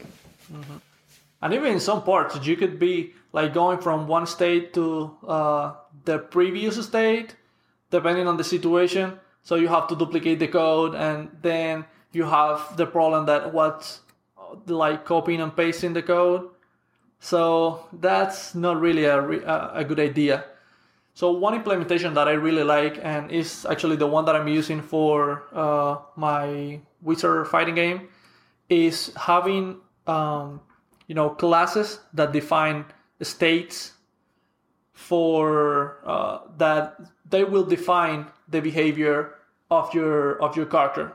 And 1.41 1.53
even 1.53 1.71
in 1.73 1.79
some 1.79 2.03
parts, 2.03 2.37
you 2.45 2.57
could 2.57 2.79
be 2.79 3.13
like 3.31 3.53
going 3.53 3.79
from 3.79 4.07
one 4.07 4.25
state 4.27 4.73
to 4.73 5.15
uh, 5.27 5.73
the 6.05 6.19
previous 6.19 6.83
state, 6.85 7.35
depending 7.91 8.27
on 8.27 8.35
the 8.37 8.43
situation. 8.43 9.17
So 9.43 9.55
you 9.55 9.69
have 9.69 9.87
to 9.87 9.95
duplicate 9.95 10.39
the 10.39 10.47
code, 10.47 10.95
and 10.95 11.29
then 11.41 11.85
you 12.11 12.23
have 12.23 12.75
the 12.77 12.85
problem 12.85 13.25
that 13.27 13.53
what's 13.53 14.01
uh, 14.37 14.55
like 14.67 15.05
copying 15.05 15.41
and 15.41 15.55
pasting 15.55 15.93
the 15.93 16.01
code. 16.01 16.49
So 17.19 17.85
that's 17.93 18.55
not 18.55 18.79
really 18.79 19.05
a, 19.05 19.19
a 19.73 19.83
good 19.83 19.99
idea. 19.99 20.45
So 21.13 21.31
one 21.31 21.53
implementation 21.53 22.13
that 22.13 22.27
I 22.27 22.31
really 22.31 22.63
like, 22.63 22.99
and 23.03 23.29
is 23.29 23.65
actually 23.69 23.97
the 23.97 24.07
one 24.07 24.23
that 24.25 24.35
I'm 24.35 24.47
using 24.47 24.81
for 24.81 25.43
uh, 25.53 25.97
my 26.15 26.79
Wizard 27.01 27.47
fighting 27.47 27.75
game, 27.75 28.07
is 28.69 29.11
having 29.17 29.81
um, 30.07 30.61
you 31.07 31.15
know 31.15 31.29
classes 31.31 31.99
that 32.13 32.31
define 32.31 32.85
states 33.21 33.93
for 34.93 35.97
uh, 36.05 36.39
that 36.57 36.99
they 37.29 37.43
will 37.43 37.65
define 37.65 38.27
the 38.47 38.61
behavior 38.61 39.35
of 39.69 39.93
your 39.93 40.41
of 40.41 40.55
your 40.55 40.65
character 40.65 41.13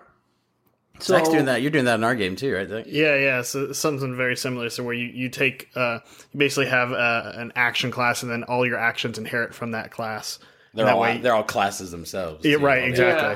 So 1.00 1.16
Zach's 1.16 1.28
doing 1.28 1.46
that. 1.46 1.60
You're 1.60 1.70
doing 1.72 1.86
that 1.86 1.96
in 1.96 2.04
our 2.04 2.14
game 2.14 2.36
too, 2.36 2.54
right? 2.54 2.68
Zach? 2.68 2.84
Yeah, 2.86 3.16
yeah. 3.16 3.42
So 3.42 3.72
something 3.72 4.16
very 4.16 4.36
similar. 4.36 4.70
So 4.70 4.82
where 4.84 4.94
you 4.94 5.06
you 5.06 5.28
take 5.28 5.68
uh, 5.74 5.98
you 6.32 6.38
basically 6.38 6.66
have 6.66 6.92
uh, 6.92 7.32
an 7.34 7.52
action 7.56 7.90
class, 7.90 8.22
and 8.22 8.30
then 8.30 8.44
all 8.44 8.64
your 8.66 8.78
actions 8.78 9.18
inherit 9.18 9.54
from 9.54 9.72
that 9.72 9.90
class. 9.90 10.38
They're 10.72 10.86
that 10.86 10.94
all 10.94 11.00
way- 11.00 11.18
they're 11.18 11.34
all 11.34 11.42
classes 11.42 11.90
themselves. 11.90 12.44
Yeah, 12.44 12.56
right, 12.60 12.78
all 12.80 12.84
the- 12.84 12.90
exactly. 12.90 13.28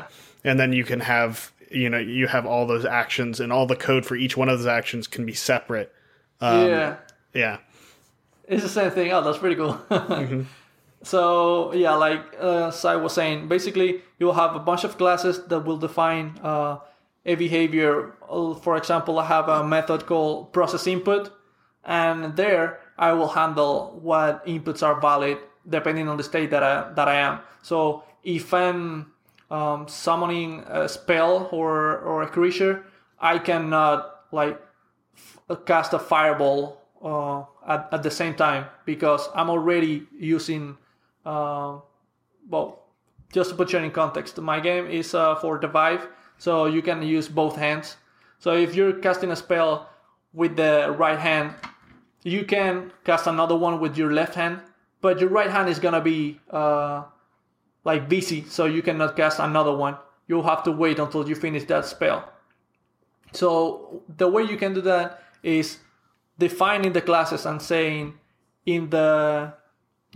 Yeah. 0.44 0.50
And 0.50 0.58
then 0.60 0.72
you 0.72 0.84
can 0.84 1.00
have 1.00 1.50
you 1.70 1.90
know 1.90 1.98
you 1.98 2.26
have 2.28 2.46
all 2.46 2.66
those 2.66 2.84
actions, 2.84 3.40
and 3.40 3.52
all 3.52 3.66
the 3.66 3.76
code 3.76 4.06
for 4.06 4.14
each 4.16 4.36
one 4.36 4.48
of 4.48 4.58
those 4.58 4.66
actions 4.68 5.06
can 5.08 5.26
be 5.26 5.34
separate. 5.34 5.92
yeah. 6.40 6.96
Yeah, 7.34 7.58
It's 8.48 8.62
the 8.62 8.68
same 8.70 8.90
thing. 8.90 9.12
Oh, 9.12 9.20
that's 9.20 9.38
pretty 9.38 9.56
cool. 9.56 9.78
So 11.02 11.72
yeah, 11.74 11.94
like 11.94 12.22
uh, 12.40 12.70
Sai 12.72 12.96
was 12.96 13.12
saying, 13.12 13.46
basically 13.48 14.02
you'll 14.18 14.32
have 14.32 14.56
a 14.56 14.58
bunch 14.58 14.82
of 14.82 14.98
classes 14.98 15.44
that 15.46 15.60
will 15.60 15.76
define 15.76 16.38
uh, 16.42 16.78
a 17.28 17.34
behavior. 17.36 18.14
Uh, 18.28 18.54
For 18.54 18.76
example, 18.76 19.18
I 19.20 19.26
have 19.26 19.48
a 19.48 19.62
method 19.62 20.06
called 20.06 20.52
process 20.52 20.86
input, 20.86 21.30
and 21.84 22.34
there 22.36 22.80
I 22.98 23.12
will 23.12 23.28
handle 23.28 24.00
what 24.02 24.44
inputs 24.46 24.82
are 24.82 24.98
valid 25.00 25.38
depending 25.68 26.08
on 26.08 26.16
the 26.16 26.24
state 26.24 26.50
that 26.50 26.62
I 26.62 26.92
that 26.94 27.08
I 27.08 27.16
am. 27.20 27.40
So 27.62 28.02
if 28.24 28.52
I'm 28.54 29.12
um, 29.50 29.86
summoning 29.86 30.64
a 30.66 30.88
spell 30.88 31.48
or 31.52 31.98
or 32.00 32.22
a 32.22 32.28
creature, 32.28 32.84
I 33.20 33.38
cannot 33.38 34.24
like 34.32 34.60
f- 35.14 35.64
cast 35.66 35.92
a 35.92 35.98
fireball 35.98 36.80
uh, 37.04 37.44
at, 37.66 37.88
at 37.92 38.02
the 38.02 38.10
same 38.10 38.34
time 38.34 38.66
because 38.84 39.28
I'm 39.34 39.50
already 39.50 40.06
using. 40.18 40.78
Uh, 41.24 41.80
well, 42.48 42.88
just 43.32 43.50
to 43.50 43.56
put 43.56 43.72
you 43.72 43.78
in 43.78 43.90
context, 43.90 44.40
my 44.40 44.60
game 44.60 44.86
is 44.86 45.14
uh, 45.14 45.34
for 45.36 45.58
the 45.60 45.68
Vive, 45.68 46.08
so 46.38 46.66
you 46.66 46.82
can 46.82 47.02
use 47.02 47.28
both 47.28 47.56
hands. 47.56 47.96
So 48.38 48.54
if 48.54 48.74
you're 48.74 48.94
casting 48.94 49.30
a 49.30 49.36
spell 49.36 49.90
with 50.32 50.56
the 50.56 50.94
right 50.96 51.18
hand, 51.18 51.54
you 52.22 52.44
can 52.44 52.92
cast 53.04 53.26
another 53.26 53.56
one 53.56 53.80
with 53.80 53.96
your 53.96 54.12
left 54.12 54.34
hand, 54.34 54.60
but 55.00 55.20
your 55.20 55.28
right 55.28 55.50
hand 55.50 55.68
is 55.68 55.78
gonna 55.78 56.00
be 56.00 56.40
uh, 56.50 57.04
like 57.84 58.08
busy, 58.08 58.44
so 58.48 58.64
you 58.64 58.82
cannot 58.82 59.16
cast 59.16 59.38
another 59.38 59.74
one. 59.74 59.96
You'll 60.26 60.42
have 60.42 60.62
to 60.64 60.72
wait 60.72 60.98
until 60.98 61.28
you 61.28 61.34
finish 61.34 61.64
that 61.64 61.84
spell. 61.86 62.32
So 63.32 64.02
the 64.16 64.28
way 64.28 64.42
you 64.42 64.56
can 64.56 64.74
do 64.74 64.80
that 64.82 65.22
is 65.42 65.78
defining 66.38 66.92
the 66.92 67.00
classes 67.00 67.46
and 67.46 67.60
saying 67.60 68.14
in 68.66 68.90
the 68.90 69.52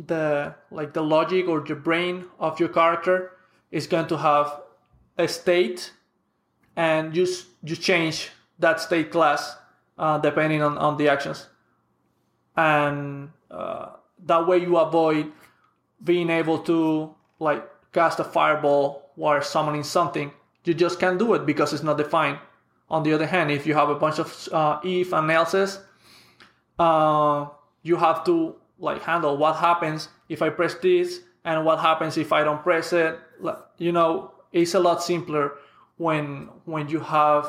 the 0.07 0.55
like 0.71 0.95
the 0.95 1.03
logic 1.03 1.49
or 1.49 1.61
the 1.61 1.75
brain 1.75 2.25
of 2.39 2.59
your 2.59 2.69
character 2.69 3.33
is 3.71 3.87
going 3.87 4.07
to 4.07 4.17
have 4.17 4.61
a 5.19 5.29
state 5.29 5.93
and 6.77 7.17
you 7.17 7.27
you 7.63 7.77
change 7.77 8.31
that 8.59 8.81
state 8.81 9.11
class 9.11 9.57
uh, 9.99 10.19
depending 10.19 10.63
on, 10.63 10.79
on 10.79 10.97
the 10.97 11.09
actions. 11.09 11.47
And 12.57 13.31
uh, 13.51 13.91
that 14.27 14.47
way 14.47 14.59
you 14.59 14.77
avoid 14.77 15.33
being 16.03 16.31
able 16.31 16.59
to 16.61 17.15
like 17.39 17.69
cast 17.93 18.21
a 18.21 18.25
fireball 18.25 19.11
while 19.17 19.41
summoning 19.43 19.85
something. 19.85 20.33
You 20.65 20.75
just 20.75 21.01
can't 21.01 21.19
do 21.19 21.35
it 21.35 21.45
because 21.45 21.73
it's 21.73 21.83
not 21.83 21.99
defined. 21.99 22.39
On 22.89 23.03
the 23.03 23.13
other 23.15 23.27
hand 23.27 23.51
if 23.51 23.67
you 23.67 23.75
have 23.75 23.89
a 23.89 23.95
bunch 23.95 24.19
of 24.19 24.49
uh, 24.53 24.79
if 24.85 25.13
and 25.13 25.31
else's 25.31 25.81
uh, 26.79 27.47
you 27.83 27.97
have 27.97 28.25
to 28.25 28.57
like 28.79 29.03
handle 29.03 29.37
what 29.37 29.57
happens 29.57 30.09
if 30.29 30.43
I 30.43 30.51
press 30.51 30.75
this 30.75 31.21
and 31.45 31.65
what 31.65 31.79
happens 31.79 32.17
if 32.19 32.33
I 32.33 32.45
don't 32.45 32.63
press 32.63 32.93
it. 32.93 33.19
You 33.79 33.93
know, 33.93 34.33
it's 34.53 34.75
a 34.75 34.81
lot 34.81 35.03
simpler 35.03 35.53
when 35.97 36.49
when 36.65 36.89
you 36.89 37.01
have 37.01 37.47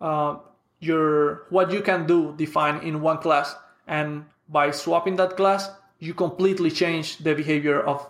uh, 0.00 0.36
your 0.80 1.46
what 1.50 1.72
you 1.72 1.82
can 1.82 2.06
do 2.06 2.34
defined 2.36 2.82
in 2.82 3.00
one 3.00 3.18
class, 3.18 3.54
and 3.86 4.24
by 4.48 4.70
swapping 4.70 5.16
that 5.16 5.36
class, 5.36 5.70
you 5.98 6.14
completely 6.14 6.70
change 6.70 7.18
the 7.18 7.34
behavior 7.34 7.80
of 7.80 8.08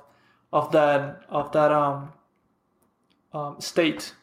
of 0.52 0.72
that 0.72 1.22
of 1.28 1.52
that 1.52 1.72
um, 1.72 2.12
um, 3.32 3.60
state. 3.60 4.14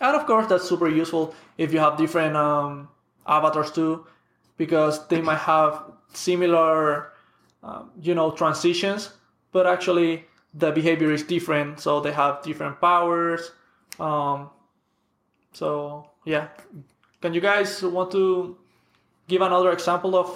And 0.00 0.14
of 0.14 0.26
course, 0.26 0.46
that's 0.46 0.68
super 0.68 0.88
useful 0.88 1.34
if 1.56 1.72
you 1.72 1.80
have 1.80 1.96
different 1.96 2.36
um, 2.36 2.88
avatars 3.26 3.72
too, 3.72 4.06
because 4.56 5.06
they 5.08 5.20
might 5.20 5.38
have 5.40 5.82
similar, 6.12 7.12
um, 7.62 7.90
you 8.00 8.14
know, 8.14 8.30
transitions, 8.30 9.10
but 9.50 9.66
actually 9.66 10.24
the 10.54 10.70
behavior 10.70 11.12
is 11.12 11.24
different. 11.24 11.80
So 11.80 12.00
they 12.00 12.12
have 12.12 12.42
different 12.42 12.80
powers. 12.80 13.50
Um, 13.98 14.50
so 15.52 16.10
yeah, 16.24 16.48
can 17.20 17.34
you 17.34 17.40
guys 17.40 17.82
want 17.82 18.10
to 18.12 18.56
give 19.26 19.42
another 19.42 19.72
example 19.72 20.16
of 20.16 20.28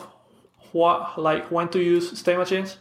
what, 0.73 1.21
like, 1.21 1.51
when 1.51 1.69
to 1.69 1.81
use 1.81 2.19
state 2.19 2.39
machines? 2.39 2.79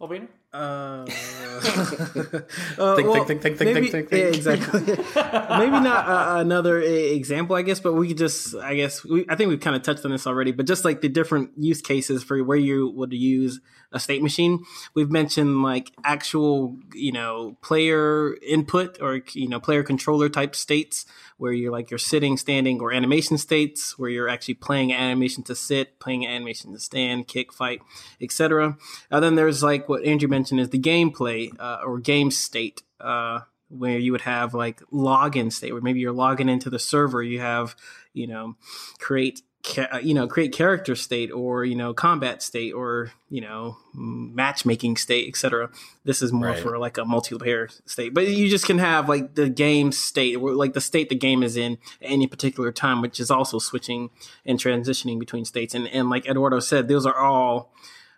Ovino? 0.00 0.28
Uh, 0.52 1.06
Think, 1.62 2.78
uh, 2.78 2.96
think, 2.96 3.26
think, 3.26 3.42
think, 3.42 3.58
think, 3.58 3.60
maybe, 3.60 3.88
think, 3.88 4.10
think, 4.10 4.10
yeah, 4.10 4.24
think. 4.24 4.36
exactly. 4.36 4.80
maybe 5.58 5.80
not 5.80 6.08
uh, 6.08 6.40
another 6.40 6.80
example, 6.80 7.56
I 7.56 7.62
guess, 7.62 7.80
but 7.80 7.92
we 7.94 8.08
could 8.08 8.18
just, 8.18 8.54
I 8.56 8.74
guess, 8.74 9.04
we, 9.04 9.24
I 9.28 9.36
think 9.36 9.48
we've 9.48 9.60
kind 9.60 9.76
of 9.76 9.82
touched 9.82 10.04
on 10.04 10.10
this 10.10 10.26
already, 10.26 10.52
but 10.52 10.66
just 10.66 10.84
like 10.84 11.00
the 11.00 11.08
different 11.08 11.52
use 11.56 11.80
cases 11.80 12.22
for 12.22 12.42
where 12.42 12.58
you 12.58 12.90
would 12.90 13.12
use 13.12 13.60
a 13.92 14.00
state 14.00 14.22
machine. 14.22 14.64
We've 14.94 15.10
mentioned 15.10 15.62
like 15.62 15.92
actual, 16.04 16.76
you 16.94 17.12
know, 17.12 17.56
player 17.62 18.34
input 18.42 19.00
or, 19.00 19.20
you 19.34 19.48
know, 19.48 19.60
player 19.60 19.82
controller 19.82 20.28
type 20.28 20.56
states 20.56 21.04
where 21.36 21.52
you're 21.52 21.72
like 21.72 21.90
you're 21.90 21.98
sitting, 21.98 22.36
standing, 22.36 22.80
or 22.80 22.92
animation 22.92 23.36
states 23.36 23.98
where 23.98 24.08
you're 24.10 24.28
actually 24.28 24.54
playing 24.54 24.92
animation 24.92 25.42
to 25.44 25.54
sit, 25.54 25.98
playing 25.98 26.26
animation 26.26 26.72
to 26.72 26.78
stand, 26.78 27.28
kick, 27.28 27.52
fight, 27.52 27.82
etc. 28.20 28.76
And 29.10 29.22
then 29.22 29.34
there's 29.34 29.62
like 29.62 29.88
what 29.88 30.04
Andrew 30.04 30.28
mentioned 30.28 30.41
is 30.50 30.70
the 30.70 30.78
gameplay 30.80 31.50
uh, 31.60 31.80
or 31.84 31.98
game 31.98 32.30
state. 32.30 32.82
Uh, 33.00 33.40
where 33.68 33.98
you 33.98 34.12
would 34.12 34.20
have 34.20 34.52
like 34.52 34.80
login 34.92 35.50
state, 35.50 35.72
where 35.72 35.80
maybe 35.80 35.98
you're 35.98 36.12
logging 36.12 36.50
into 36.50 36.68
the 36.68 36.78
server, 36.78 37.22
you 37.22 37.40
have, 37.40 37.74
you 38.12 38.26
know, 38.26 38.54
create, 38.98 39.40
ca- 39.64 39.96
you 40.02 40.12
know, 40.12 40.28
create 40.28 40.52
character 40.52 40.94
state 40.94 41.30
or 41.32 41.64
you 41.64 41.74
know 41.74 41.94
combat 41.94 42.42
state 42.42 42.72
or 42.74 43.12
you 43.30 43.40
know 43.40 43.78
matchmaking 43.94 44.96
state, 44.98 45.26
etc. 45.28 45.70
This 46.04 46.20
is 46.22 46.32
more 46.32 46.48
Right. 46.48 46.58
for 46.58 46.78
like 46.78 46.98
a 46.98 47.02
multiplayer 47.02 47.70
state, 47.88 48.12
but 48.12 48.26
you 48.28 48.48
just 48.50 48.66
can 48.66 48.78
have 48.78 49.08
like 49.08 49.36
the 49.36 49.48
game 49.48 49.90
state, 49.90 50.36
or 50.36 50.52
like 50.54 50.74
the 50.74 50.80
state 50.80 51.08
the 51.08 51.14
game 51.14 51.42
is 51.42 51.56
in 51.56 51.74
at 52.02 52.10
any 52.10 52.26
particular 52.26 52.72
time, 52.72 53.00
which 53.00 53.20
is 53.20 53.30
also 53.30 53.58
switching 53.58 54.10
and 54.44 54.58
transitioning 54.58 55.18
between 55.18 55.44
states. 55.46 55.74
And 55.74 55.88
and 55.88 56.10
like 56.10 56.26
Eduardo 56.26 56.60
said, 56.60 56.88
those 56.88 57.06
are 57.06 57.16
all 57.16 57.72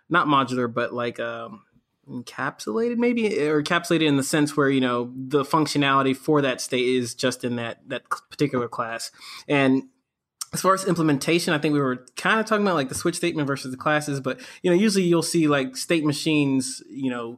not 0.09 0.27
modular, 0.27 0.71
but 0.71 0.93
like 0.93 1.19
um, 1.19 1.63
encapsulated 2.09 2.97
maybe? 2.97 3.39
Or 3.47 3.61
encapsulated 3.61 4.07
in 4.07 4.17
the 4.17 4.23
sense 4.23 4.55
where 4.55 4.69
you 4.69 4.81
know 4.81 5.11
the 5.15 5.43
functionality 5.43 6.15
for 6.15 6.41
that 6.41 6.61
state 6.61 6.87
is 6.87 7.15
just 7.15 7.43
in 7.43 7.55
that 7.57 7.87
that 7.89 8.09
particular 8.09 8.67
class. 8.67 9.11
And 9.47 9.83
as 10.53 10.61
far 10.61 10.73
as 10.73 10.85
implementation 10.85 11.53
i 11.53 11.57
think 11.57 11.73
we 11.73 11.81
were 11.81 12.05
kind 12.15 12.39
of 12.39 12.45
talking 12.45 12.65
about 12.65 12.75
like 12.75 12.87
the 12.87 12.95
switch 12.95 13.15
statement 13.15 13.45
versus 13.45 13.71
the 13.71 13.77
classes 13.77 14.21
but 14.21 14.39
you 14.61 14.71
know 14.71 14.75
usually 14.75 15.03
you'll 15.03 15.21
see 15.21 15.47
like 15.47 15.75
state 15.75 16.05
machines 16.05 16.81
you 16.89 17.09
know 17.09 17.37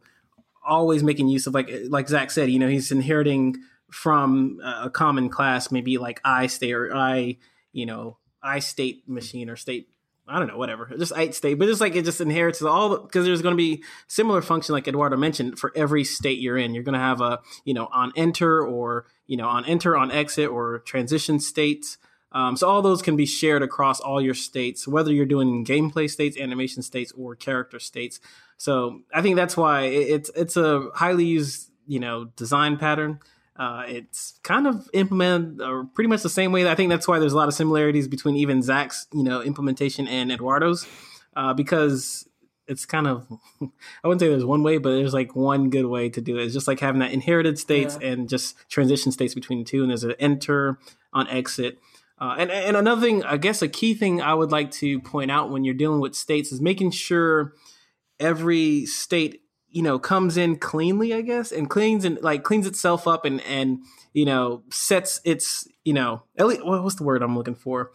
always 0.66 1.02
making 1.02 1.28
use 1.28 1.48
of 1.48 1.54
like 1.54 1.70
like 1.90 2.08
zach 2.08 2.30
said 2.30 2.52
you 2.52 2.60
know 2.60 2.68
he's 2.68 2.92
inheriting 2.92 3.56
from 3.92 4.60
a 4.64 4.90
common 4.90 5.30
class 5.30 5.72
maybe 5.72 5.98
like 5.98 6.22
i 6.24 6.46
state 6.46 6.74
or 6.74 6.96
i 6.96 7.36
you 7.72 7.86
know 7.86 8.18
i 8.44 8.60
state 8.60 9.08
machine 9.08 9.50
or 9.50 9.56
state 9.56 9.90
I 10.28 10.40
don't 10.40 10.48
know, 10.48 10.58
whatever. 10.58 10.92
Just 10.98 11.14
eight 11.16 11.34
state, 11.36 11.56
but 11.56 11.70
it's 11.70 11.80
like 11.82 11.96
it 11.96 12.04
just 12.06 12.20
inherits 12.22 12.62
all 12.62 12.98
because 13.00 13.26
there's 13.26 13.42
going 13.42 13.54
to 13.54 13.58
be 13.58 13.84
similar 14.08 14.42
function, 14.42 14.74
like 14.74 14.88
Eduardo 14.88 15.16
mentioned, 15.18 15.58
for 15.58 15.72
every 15.76 16.04
state 16.04 16.40
you're 16.40 16.58
in. 16.58 16.74
You're 16.74 16.84
going 16.84 16.94
to 16.94 17.00
have 17.00 17.22
a 17.22 17.40
you 17.64 17.74
know 17.74 17.88
on 17.94 18.12
enter 18.16 18.62
or 18.66 19.06
you 19.26 19.38
know 19.38 19.48
on 19.48 19.66
enter 19.66 19.96
on 19.96 20.12
exit 20.12 20.50
or 20.50 20.80
transition 20.80 21.40
states. 21.40 21.98
Um, 22.34 22.58
so 22.58 22.68
all 22.68 22.82
those 22.82 23.02
can 23.02 23.16
be 23.16 23.26
shared 23.26 23.64
across 23.64 24.00
all 24.02 24.22
your 24.22 24.34
states, 24.34 24.86
whether 24.88 25.14
you're 25.14 25.26
doing 25.26 25.66
gameplay 25.66 26.10
states, 26.10 26.38
animation 26.38 26.84
states, 26.84 27.14
or 27.18 27.36
character 27.36 27.80
states. 27.80 28.20
So 28.58 29.02
I 29.14 29.22
think 29.22 29.38
that's 29.38 29.56
why 29.56 29.84
it- 29.84 30.10
it's 30.10 30.32
it's 30.36 30.58
a 30.58 30.90
highly 30.94 31.26
used 31.26 31.72
you 31.88 32.00
know 32.00 32.26
design 32.36 32.78
pattern. 32.78 33.20
Uh, 33.58 33.84
it's 33.88 34.40
kind 34.44 34.68
of 34.68 34.88
implemented 34.94 35.60
uh, 35.62 35.84
pretty 35.96 36.08
much 36.08 36.22
the 36.22 36.30
same 36.30 36.52
way. 36.52 36.70
I 36.70 36.76
think 36.76 36.90
that's 36.90 37.08
why 37.08 37.18
there's 37.20 37.34
a 37.34 37.38
lot 37.38 37.48
of 37.48 37.54
similarities 37.56 38.08
between 38.08 38.36
even 38.36 38.62
Zach's, 38.62 39.08
you 39.14 39.24
know, 39.24 39.42
implementation 39.42 40.08
and 40.08 40.32
Eduardo's, 40.32 40.88
uh, 41.36 41.54
because 41.54 42.28
it's 42.68 42.86
kind 42.86 43.08
of 43.08 43.26
I 43.62 44.08
wouldn't 44.08 44.22
say 44.22 44.28
there's 44.28 44.46
one 44.46 44.62
way, 44.62 44.78
but 44.78 44.92
there's 44.92 45.14
like 45.14 45.36
one 45.36 45.70
good 45.70 45.86
way 45.88 46.10
to 46.10 46.22
do 46.22 46.38
it. 46.38 46.44
It's 46.44 46.54
just 46.54 46.68
like 46.68 46.80
having 46.80 47.00
that 47.00 47.12
inherited 47.12 47.58
states 47.58 47.98
Yeah. 48.00 48.10
and 48.10 48.30
just 48.30 48.56
transition 48.70 49.12
states 49.12 49.34
between 49.34 49.60
the 49.60 49.66
two. 49.66 49.82
And 49.82 49.90
there's 49.90 50.04
an 50.04 50.14
enter 50.20 50.78
on 51.14 51.28
exit. 51.30 51.80
Uh, 52.20 52.36
and 52.38 52.52
and 52.52 52.76
another 52.78 53.02
thing, 53.02 53.24
I 53.24 53.38
guess 53.38 53.62
a 53.62 53.68
key 53.68 53.94
thing 53.94 54.22
I 54.22 54.34
would 54.34 54.52
like 54.52 54.70
to 54.72 55.00
point 55.00 55.32
out 55.32 55.50
when 55.50 55.64
you're 55.64 55.74
dealing 55.76 56.00
with 56.02 56.14
states 56.16 56.52
is 56.52 56.60
making 56.62 56.92
sure 56.92 57.54
every 58.20 58.86
state 58.86 59.42
you 59.70 59.82
know 59.82 60.00
comes 60.00 60.38
in 60.38 60.58
cleanly, 60.58 61.14
I 61.14 61.22
guess, 61.22 61.52
and 61.52 61.70
cleans 61.70 62.06
and 62.06 62.20
like 62.22 62.44
cleans 62.44 62.68
itself 62.68 63.08
up 63.08 63.26
and 63.26 63.42
and 63.42 63.80
you 64.14 64.26
know 64.26 64.64
sets 64.70 65.22
its 65.24 65.68
you 65.84 65.94
know 65.94 66.24
at 66.38 66.48
least, 66.48 66.66
what's 66.66 66.96
the 66.96 67.04
word 67.04 67.22
I'm 67.22 67.36
looking 67.38 67.56
for? 67.56 67.92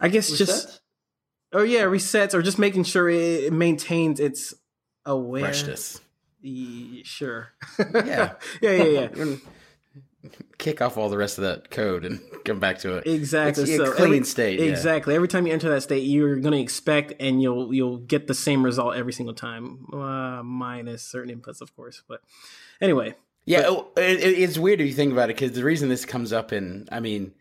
I 0.00 0.08
guess 0.08 0.30
Reset? 0.30 0.46
just 0.46 0.80
oh 1.52 1.62
yeah 1.62 1.82
resets 1.82 2.34
or 2.34 2.42
just 2.42 2.58
making 2.58 2.84
sure 2.84 3.08
it 3.08 3.52
maintains 3.52 4.20
its 4.20 4.54
awareness. 5.04 5.60
Freshness. 5.60 6.00
Ye- 6.40 7.02
Sure. 7.04 7.48
Yeah. 7.78 8.34
yeah, 8.62 8.70
yeah, 8.70 9.08
yeah. 9.14 9.36
Kick 10.58 10.82
off 10.82 10.96
all 10.96 11.08
the 11.08 11.16
rest 11.16 11.38
of 11.38 11.44
that 11.44 11.70
code 11.70 12.04
and 12.04 12.20
come 12.44 12.58
back 12.58 12.78
to 12.80 12.96
it. 12.96 13.06
Exactly. 13.06 13.62
It's 13.62 13.72
a 13.72 13.86
so 13.86 13.92
clean 13.92 14.14
every- 14.14 14.24
state, 14.24 14.58
yeah. 14.58 14.66
Exactly. 14.66 15.14
Every 15.14 15.28
time 15.28 15.46
you 15.46 15.52
enter 15.52 15.68
that 15.70 15.82
state, 15.82 16.00
you're 16.02 16.36
going 16.40 16.52
to 16.52 16.60
expect, 16.60 17.14
and 17.20 17.40
you'll 17.40 17.72
you'll 17.72 17.98
get 17.98 18.26
the 18.26 18.34
same 18.34 18.64
result 18.64 18.96
every 18.96 19.12
single 19.12 19.34
time, 19.34 19.86
uh, 19.92 20.42
minus 20.42 21.02
certain 21.04 21.38
inputs, 21.40 21.60
of 21.60 21.74
course. 21.76 22.02
But 22.08 22.20
anyway, 22.80 23.14
Yeah, 23.44 23.62
oh, 23.66 23.88
it, 23.96 24.18
it- 24.20 24.38
it's 24.40 24.58
weird 24.58 24.80
if 24.80 24.88
you 24.88 24.92
think 24.94 25.12
about 25.12 25.30
it 25.30 25.36
because 25.36 25.52
the 25.52 25.64
reason 25.64 25.88
this 25.88 26.04
comes 26.04 26.32
up 26.32 26.52
in, 26.52 26.88
I 26.90 26.98
mean, 27.00 27.32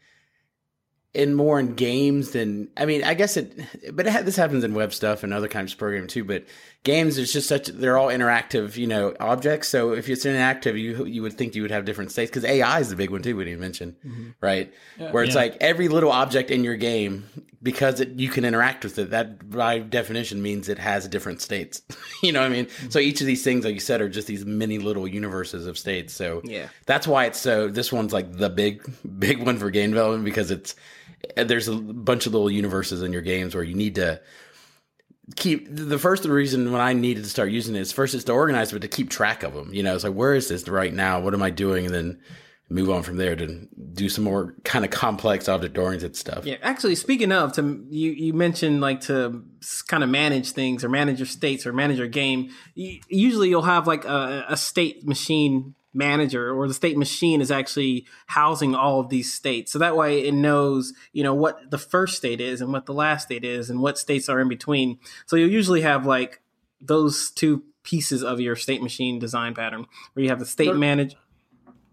in 1.14 1.34
more 1.34 1.60
in 1.60 1.74
games 1.74 2.32
than 2.32 2.68
I 2.78 2.86
mean, 2.86 3.04
I 3.04 3.14
guess 3.14 3.38
it, 3.38 3.60
but 3.94 4.06
it, 4.06 4.12
ha- 4.14 4.22
this 4.22 4.36
happens 4.36 4.64
in 4.64 4.74
web 4.74 4.94
stuff 4.94 5.24
and 5.24 5.34
other 5.34 5.48
kinds 5.48 5.72
of 5.74 5.80
programming 5.80 6.08
too. 6.08 6.24
But 6.24 6.46
games, 6.84 7.18
it's 7.18 7.34
just 7.34 7.48
such 7.50 7.68
they're 7.68 7.98
all 7.98 8.08
interactive, 8.10 8.78
you 8.78 8.86
know, 8.88 9.16
objects. 9.20 9.68
So 9.70 9.94
if 9.94 10.08
it's 10.10 10.26
interactive, 10.26 10.80
you 10.80 11.06
you 11.06 11.22
would 11.24 11.34
think 11.34 11.56
you 11.56 11.64
would 11.64 11.72
have 11.72 11.86
different 11.86 12.12
states 12.12 12.30
because 12.30 12.46
AI 12.46 12.80
is 12.80 12.90
the 12.90 12.96
big 12.96 13.10
one 13.10 13.24
too. 13.24 13.36
We 13.36 13.46
didn't 13.46 13.62
mention, 13.62 13.96
mm-hmm. 14.06 14.30
right? 14.42 14.72
Where 14.98 15.24
it's 15.24 15.34
Yeah. 15.34 15.42
like 15.42 15.58
every 15.60 15.88
little 15.88 16.12
object 16.12 16.52
in 16.52 16.64
your 16.64 16.76
game 16.76 17.26
because 17.64 18.00
it, 18.00 18.10
you 18.20 18.30
can 18.30 18.46
interact 18.46 18.84
with 18.84 19.00
it. 19.00 19.10
That 19.10 19.50
by 19.50 19.80
definition 19.80 20.44
means 20.44 20.70
it 20.70 20.78
has 20.78 21.08
different 21.08 21.42
states. 21.42 21.82
you 22.22 22.32
know 22.32 22.42
what 22.42 22.46
I 22.52 22.54
mean? 22.54 22.66
Mm-hmm. 22.68 22.90
So 22.90 23.00
each 23.00 23.22
of 23.22 23.28
these 23.28 23.44
things, 23.44 23.66
like 23.66 23.74
you 23.74 23.80
said, 23.80 24.02
are 24.02 24.10
just 24.10 24.28
these 24.28 24.46
mini 24.46 24.78
little 24.78 25.08
universes 25.08 25.66
of 25.66 25.78
states. 25.80 26.14
So 26.14 26.42
Yeah. 26.44 26.68
that's 26.86 27.08
why 27.08 27.26
it's 27.26 27.40
so. 27.40 27.70
This 27.70 27.92
one's 27.92 28.14
like 28.14 28.32
the 28.38 28.50
big, 28.50 28.84
big 29.18 29.44
one 29.44 29.58
for 29.58 29.72
game 29.72 29.90
development 29.90 30.24
because 30.26 30.52
it's 30.52 30.76
there's 31.36 31.68
a 31.68 31.76
bunch 31.76 32.26
of 32.26 32.34
little 32.34 32.52
universes 32.52 33.02
in 33.02 33.14
your 33.14 33.22
games 33.22 33.56
where 33.56 33.64
you 33.64 33.76
need 33.76 33.96
to 33.96 34.22
keep. 35.36 35.68
The 35.70 36.00
first 36.00 36.26
reason 36.26 36.72
when 36.72 36.82
I 36.82 36.94
needed 36.94 37.24
to 37.24 37.30
start 37.30 37.52
using 37.52 37.76
it 37.76 37.80
is 37.80 37.92
first 37.92 38.14
is 38.14 38.24
to 38.26 38.34
organize, 38.34 38.72
but 38.72 38.82
to 38.82 38.88
keep 38.88 39.10
track 39.10 39.44
of 39.44 39.54
them. 39.54 39.74
You 39.74 39.84
know, 39.84 39.96
it's 39.96 40.04
like 40.04 40.14
where 40.14 40.34
is 40.34 40.50
this 40.50 40.68
right 40.68 40.94
now? 40.94 41.20
What 41.20 41.34
am 41.34 41.44
I 41.44 41.50
doing? 41.50 41.86
And 41.86 41.94
then 41.94 42.20
move 42.70 42.90
on 42.90 43.02
from 43.02 43.16
there 43.16 43.36
to 43.36 43.68
do 43.94 44.10
some 44.10 44.26
more 44.26 44.54
kind 44.66 44.84
of 44.84 44.92
complex 44.92 45.48
object 45.48 45.78
oriented 45.78 46.16
stuff. 46.16 46.46
yeah. 46.46 46.58
Actually, 46.62 46.96
speaking 46.96 47.32
of, 47.32 47.54
to 47.54 47.86
you 47.90 48.12
you 48.12 48.34
mentioned 48.34 48.82
like 48.82 49.02
to 49.02 49.44
kind 49.88 50.04
of 50.04 50.10
manage 50.10 50.52
things 50.52 50.84
or 50.84 50.90
manage 50.90 51.20
your 51.20 51.26
states 51.26 51.66
or 51.66 51.74
manage 51.74 51.98
your 51.98 52.08
game. 52.08 52.50
Usually, 52.76 53.50
you'll 53.50 53.62
have 53.62 53.88
like 53.88 54.06
a, 54.06 54.46
a 54.50 54.58
state 54.58 55.08
machine 55.08 55.76
manager 55.98 56.54
or 56.54 56.68
the 56.68 56.74
state 56.74 56.98
machine 56.98 57.42
is 57.42 57.52
actually 57.52 58.06
housing 58.28 58.76
all 58.76 59.00
of 59.00 59.10
these 59.10 59.34
states. 59.34 59.72
So 59.72 59.80
that 59.80 59.98
way 59.98 60.26
it 60.26 60.34
knows 60.34 60.94
you 61.12 61.24
know 61.24 61.34
what 61.34 61.72
the 61.72 61.78
first 61.78 62.16
state 62.18 62.40
is 62.40 62.62
and 62.62 62.72
what 62.72 62.86
the 62.86 62.94
last 62.94 63.24
state 63.24 63.44
is 63.44 63.70
and 63.70 63.82
what 63.82 63.98
states 63.98 64.30
are 64.30 64.40
in 64.40 64.48
between. 64.48 65.00
So 65.26 65.36
you'll 65.36 65.50
usually 65.50 65.82
have 65.82 66.06
like 66.06 66.42
those 66.80 67.32
two 67.32 67.64
pieces 67.84 68.24
of 68.24 68.40
your 68.40 68.56
state 68.56 68.82
machine 68.82 69.18
design 69.18 69.54
pattern 69.56 69.86
where 70.14 70.24
you 70.24 70.30
have 70.30 70.40
the 70.40 70.46
state 70.46 70.66
There- 70.66 70.76
manage 70.76 71.16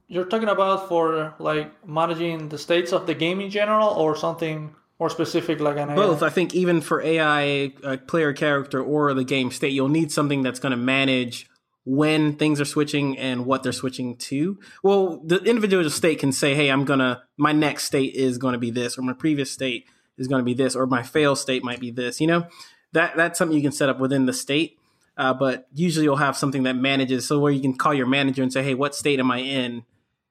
You're 0.09 0.27
talking 0.27 0.49
about 0.49 0.89
for 0.89 1.35
like 1.39 1.73
managing 1.87 2.49
the 2.51 2.59
states 2.59 2.93
of 2.93 3.07
the 3.07 3.15
game 3.15 3.41
in 3.41 3.49
general, 3.51 3.89
or 3.89 4.15
something 4.17 4.75
more 5.01 5.09
specific 5.11 5.61
like 5.61 5.77
an 5.77 5.91
AI? 5.91 5.95
both. 5.97 6.23
I 6.23 6.31
think 6.31 6.55
even 6.55 6.81
for 6.81 7.01
ai 7.01 7.73
player 8.07 8.33
character 8.33 8.83
or 8.83 9.13
the 9.15 9.25
game 9.25 9.51
state 9.51 9.73
you'll 9.73 9.89
need 9.89 10.13
something 10.13 10.43
that's 10.43 10.61
going 10.61 10.71
to 10.71 10.77
manage 10.77 11.49
when 11.87 12.35
things 12.37 12.61
are 12.61 12.65
switching 12.65 13.19
and 13.19 13.45
what 13.45 13.63
they're 13.63 13.73
switching 13.73 14.17
to. 14.17 14.59
Well 14.83 15.21
the 15.25 15.37
individual 15.45 15.89
state 15.91 16.19
can 16.19 16.33
say 16.33 16.55
hey 16.55 16.71
i'm 16.71 16.85
gonna 16.85 17.23
my 17.37 17.53
next 17.53 17.85
state 17.85 18.15
is 18.15 18.39
going 18.39 18.53
to 18.55 18.59
be 18.59 18.71
this 18.71 18.97
or 18.97 19.03
my 19.03 19.13
previous 19.13 19.51
state 19.51 19.85
is 20.17 20.27
going 20.29 20.39
to 20.41 20.45
be 20.45 20.55
this 20.55 20.75
or 20.75 20.87
my 20.87 21.03
fail 21.03 21.37
state 21.37 21.63
might 21.65 21.81
be 21.81 21.91
this 21.91 22.21
you 22.21 22.27
know? 22.27 22.47
That 22.93 23.17
that's 23.17 23.39
something 23.39 23.57
you 23.57 23.63
can 23.63 23.73
set 23.73 23.89
up 23.89 23.99
within 23.99 24.25
the 24.27 24.33
state 24.33 24.79
uh, 25.17 25.35
but 25.35 25.69
usually 25.75 26.05
you'll 26.05 26.17
have 26.17 26.37
something 26.37 26.63
that 26.63 26.75
manages 26.77 27.27
so 27.29 27.39
where 27.39 27.53
you 27.53 27.61
can 27.61 27.75
call 27.77 27.93
your 27.93 28.07
manager 28.07 28.43
and 28.43 28.53
say 28.53 28.63
hey 28.63 28.75
what 28.75 28.95
state 28.95 29.19
am 29.21 29.31
i 29.31 29.39
in? 29.39 29.85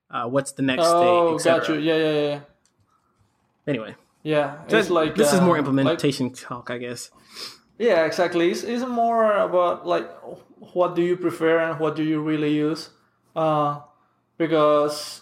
Uh, 0.09 0.27
what's 0.27 0.51
the 0.53 0.61
next 0.63 0.83
Oh, 0.85 1.37
state 1.37 1.51
et 1.51 1.59
got 1.59 1.69
you. 1.69 1.75
Yeah, 1.75 1.97
yeah, 1.97 2.11
yeah. 2.29 2.39
anyway. 3.67 3.95
Yeah, 4.23 4.57
so 4.69 4.77
it's 4.77 4.89
like 4.89 5.15
this 5.15 5.33
is 5.33 5.39
uh, 5.39 5.45
more 5.45 5.55
like- 5.55 5.59
implementation 5.67 6.31
talk 6.31 6.69
i 6.71 6.77
guess 6.77 7.11
Yeah, 7.77 8.05
exactly. 8.05 8.51
It's, 8.51 8.63
it's 8.63 8.85
more 8.85 9.33
about 9.37 9.85
like 9.87 10.09
what 10.73 10.95
do 10.95 11.01
you 11.01 11.17
prefer 11.17 11.59
and 11.59 11.79
what 11.79 11.95
do 11.95 12.03
you 12.03 12.21
really 12.21 12.53
use. 12.53 12.89
Uh, 13.35 13.81
because 14.37 15.21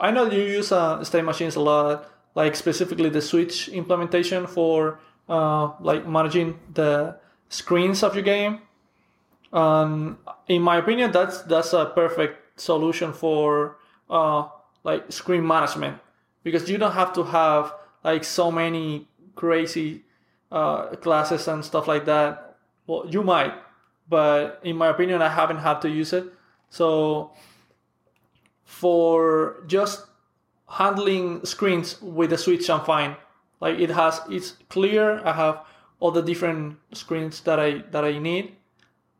I 0.00 0.10
know 0.10 0.30
you 0.30 0.42
use 0.42 0.70
uh, 0.72 1.02
state 1.04 1.24
machines 1.24 1.56
a 1.56 1.60
lot, 1.60 2.10
like 2.34 2.56
specifically 2.56 3.08
the 3.08 3.22
Switch 3.22 3.68
implementation 3.68 4.46
for 4.46 5.00
uh, 5.28 5.72
like 5.80 6.06
managing 6.06 6.58
the 6.74 7.16
screens 7.48 8.02
of 8.02 8.14
your 8.14 8.24
game. 8.24 8.60
Um, 9.52 10.18
in 10.46 10.62
my 10.62 10.76
opinion, 10.76 11.10
that's 11.12 11.42
that's 11.42 11.72
a 11.72 11.86
perfect 11.86 12.60
solution 12.60 13.12
for 13.12 13.78
uh, 14.10 14.48
like 14.84 15.10
screen 15.10 15.46
management 15.46 15.98
because 16.44 16.68
you 16.68 16.76
don't 16.78 16.92
have 16.92 17.12
to 17.14 17.24
have 17.24 17.72
like 18.04 18.24
so 18.24 18.50
many 18.50 19.08
crazy 19.34 20.04
uh, 20.50 20.96
classes 20.96 21.48
and 21.48 21.64
stuff 21.64 21.88
like 21.88 22.04
that. 22.06 22.56
Well, 22.86 23.06
you 23.08 23.22
might, 23.22 23.54
but 24.08 24.60
in 24.62 24.76
my 24.76 24.88
opinion, 24.88 25.22
I 25.22 25.28
haven't 25.28 25.58
had 25.58 25.80
to 25.82 25.88
use 25.88 26.12
it. 26.12 26.24
So 26.70 27.32
for 28.64 29.64
just 29.66 30.06
handling 30.68 31.44
screens 31.44 32.00
with 32.00 32.30
the 32.30 32.38
Switch, 32.38 32.68
I'm 32.70 32.84
fine. 32.84 33.16
Like 33.60 33.78
it 33.78 33.90
has, 33.90 34.20
it's 34.30 34.52
clear. 34.68 35.20
I 35.24 35.32
have 35.32 35.64
all 36.00 36.10
the 36.10 36.22
different 36.22 36.78
screens 36.92 37.40
that 37.42 37.58
I 37.58 37.82
that 37.90 38.04
I 38.04 38.18
need. 38.18 38.56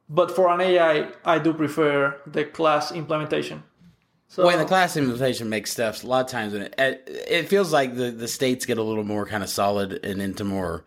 But 0.08 0.34
for 0.34 0.48
an 0.48 0.60
AI, 0.60 1.08
I 1.24 1.38
do 1.38 1.52
prefer 1.52 2.18
the 2.26 2.44
class 2.44 2.92
implementation. 2.92 3.62
So 4.28 4.46
Well, 4.46 4.58
the 4.58 4.64
class 4.64 4.96
implementation 4.96 5.48
makes 5.48 5.70
steps 5.70 6.02
a 6.02 6.06
lot 6.06 6.24
of 6.24 6.30
times 6.30 6.52
when 6.52 6.62
it, 6.62 6.74
it 6.76 7.48
feels 7.48 7.72
like 7.72 7.96
the, 7.96 8.10
the 8.10 8.28
states 8.28 8.66
get 8.66 8.78
a 8.78 8.82
little 8.82 9.04
more 9.04 9.26
kind 9.26 9.42
of 9.42 9.48
solid 9.48 10.04
and 10.04 10.20
into 10.20 10.44
more 10.44 10.84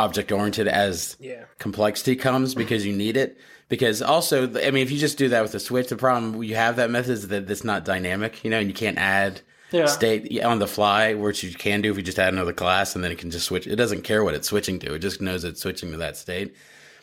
object 0.00 0.32
oriented 0.32 0.66
as 0.68 1.16
Yeah. 1.20 1.44
complexity 1.58 2.16
comes 2.16 2.54
because 2.54 2.84
you 2.86 2.92
need 2.92 3.16
it. 3.16 3.38
Because 3.68 4.02
also, 4.02 4.44
I 4.66 4.70
mean, 4.72 4.82
if 4.82 4.90
you 4.90 4.98
just 4.98 5.16
do 5.16 5.28
that 5.28 5.42
with 5.42 5.52
the 5.52 5.60
switch, 5.60 5.88
the 5.88 5.96
problem 5.96 6.42
you 6.42 6.56
have 6.56 6.76
that 6.76 6.90
method 6.90 7.12
is 7.12 7.28
that 7.28 7.48
it's 7.48 7.62
not 7.64 7.84
dynamic, 7.84 8.42
you 8.44 8.50
know, 8.50 8.58
and 8.58 8.68
you 8.68 8.74
can't 8.74 8.98
add 8.98 9.42
Yeah. 9.70 9.86
state 9.86 10.42
on 10.42 10.58
the 10.58 10.66
fly, 10.66 11.14
which 11.14 11.44
you 11.44 11.52
can 11.54 11.80
do 11.80 11.90
if 11.92 11.96
you 11.96 12.02
just 12.02 12.18
add 12.18 12.32
another 12.32 12.52
class 12.52 12.94
and 12.96 13.04
then 13.04 13.12
it 13.12 13.18
can 13.18 13.30
just 13.30 13.46
switch. 13.46 13.66
It 13.68 13.76
doesn't 13.76 14.02
care 14.02 14.24
what 14.24 14.34
it's 14.34 14.48
switching 14.48 14.80
to; 14.80 14.94
it 14.94 14.98
just 14.98 15.20
knows 15.20 15.44
it's 15.44 15.60
switching 15.60 15.92
to 15.92 15.98
that 15.98 16.16
state, 16.16 16.52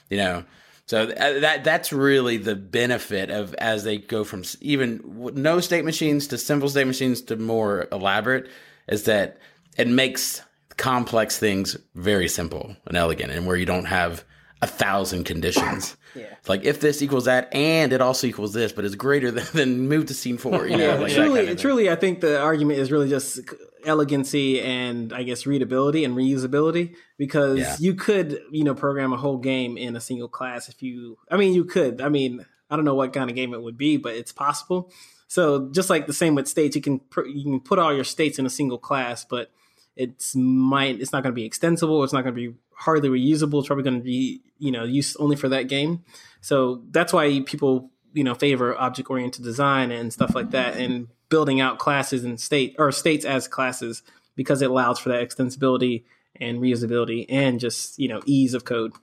you 0.10 0.18
know. 0.18 0.44
So 0.88 1.04
uh, 1.04 1.40
that 1.40 1.64
that's 1.64 1.94
really 1.94 2.36
the 2.38 2.56
benefit 2.56 3.30
of 3.30 3.54
as 3.56 3.86
they 3.86 3.98
go 3.98 4.26
from 4.26 4.44
even 4.60 5.02
no 5.36 5.62
state 5.62 5.86
machines 5.86 6.28
to 6.28 6.38
simple 6.38 6.68
state 6.70 6.88
machines 6.88 7.22
to 7.24 7.38
more 7.38 7.88
elaborate 7.94 8.48
is 8.90 9.04
that 9.04 9.38
it 9.78 9.88
makes 9.88 10.42
complex 10.78 11.38
things 11.40 11.76
very 11.96 12.28
simple 12.28 12.76
and 12.86 12.96
elegant, 12.96 13.32
and 13.32 13.46
where 13.46 13.56
you 13.56 13.66
don't 13.66 13.86
have 13.86 14.24
a 14.62 14.68
thousand 14.68 15.24
conditions. 15.26 15.96
Yeah. 16.16 16.34
Like 16.48 16.64
if 16.64 16.80
this 16.80 17.04
equals 17.04 17.26
that, 17.26 17.54
and 17.54 17.94
it 17.94 18.02
also 18.02 18.26
equals 18.26 18.52
this, 18.52 18.72
but 18.72 18.86
it's 18.86 18.96
greater 18.96 19.30
than, 19.38 19.46
than 19.54 19.88
move 19.88 20.08
to 20.08 20.16
scene 20.16 20.40
four. 20.40 20.66
You 20.66 20.78
know, 20.78 21.00
like 21.00 21.14
truly, 21.14 21.40
kind 21.42 21.50
of 21.52 21.60
truly, 21.62 21.92
I 21.92 21.96
think 21.96 22.22
the 22.22 22.42
argument 22.42 22.80
is 22.80 22.92
really 22.92 23.08
just 23.08 23.40
elegancy 23.86 24.60
and 24.62 25.14
I 25.14 25.22
guess 25.22 25.46
readability 25.46 26.04
and 26.06 26.16
reusability 26.16 26.96
because 27.20 27.60
Yeah. 27.60 27.76
you 27.80 27.94
could, 27.94 28.42
you 28.52 28.64
know, 28.64 28.74
program 28.74 29.14
a 29.14 29.18
whole 29.18 29.38
game 29.38 29.78
in 29.78 29.96
a 29.96 30.02
single 30.02 30.28
class 30.28 30.70
if 30.70 30.82
you. 30.82 31.20
I 31.30 31.38
mean, 31.38 31.54
you 31.54 31.66
could. 31.66 32.02
I 32.02 32.10
mean, 32.10 32.44
I 32.70 32.76
don't 32.76 32.86
know 32.86 32.96
what 32.96 33.14
kind 33.14 33.30
of 33.30 33.36
game 33.36 33.54
it 33.54 33.62
would 33.62 33.78
be, 33.78 33.98
but 33.98 34.16
it's 34.16 34.32
possible. 34.32 34.92
So 35.28 35.70
just 35.72 35.90
like 35.90 36.08
the 36.08 36.14
same 36.14 36.34
with 36.34 36.48
states, 36.48 36.76
you 36.76 36.82
can 36.82 36.98
pr- 37.00 37.26
you 37.28 37.44
can 37.44 37.60
put 37.60 37.78
all 37.78 37.94
your 37.94 38.04
states 38.06 38.40
in 38.40 38.46
a 38.48 38.50
single 38.50 38.80
class, 38.80 39.24
but 39.24 39.52
it's 39.98 40.36
might 40.36 41.02
it's 41.02 41.12
not 41.12 41.24
going 41.24 41.34
to 41.34 41.36
be 41.36 41.46
extensible. 41.46 42.04
It's 42.04 42.14
not 42.14 42.24
going 42.24 42.36
to 42.36 42.52
be 42.52 42.58
hardly 42.72 43.10
reusable. 43.10 43.60
It's 43.60 43.68
probably 43.68 43.84
going 43.84 44.00
to 44.00 44.04
be 44.04 44.42
you 44.60 44.72
know 44.72 44.84
used 44.84 45.18
only 45.20 45.36
for 45.36 45.50
that 45.50 45.68
game. 45.68 46.04
So 46.42 46.84
that's 46.92 47.12
why 47.12 47.42
people 47.46 47.92
you 48.14 48.24
know 48.24 48.36
favor 48.36 48.78
object 48.78 49.10
oriented 49.10 49.44
design 49.44 49.92
and 49.92 50.14
stuff 50.14 50.36
like 50.36 50.52
that, 50.52 50.78
and 50.78 51.08
building 51.30 51.60
out 51.60 51.80
classes 51.80 52.24
and 52.24 52.40
state 52.40 52.76
or 52.78 52.92
states 52.92 53.26
as 53.26 53.48
classes 53.48 54.04
because 54.36 54.62
it 54.62 54.70
allows 54.70 55.00
for 55.00 55.10
that 55.10 55.28
extensibility 55.28 56.04
and 56.40 56.60
reusability 56.60 57.26
and 57.28 57.60
just 57.60 57.98
you 58.00 58.08
know 58.08 58.22
ease 58.26 58.54
of 58.54 58.64
code. 58.66 58.94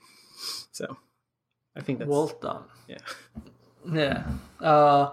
So 0.72 0.96
I 1.76 1.80
think 1.80 1.98
that's 1.98 2.08
well 2.08 2.28
done. 2.40 2.64
yeah. 2.88 2.98
Yeah. 3.92 4.24
Uh, 4.60 5.10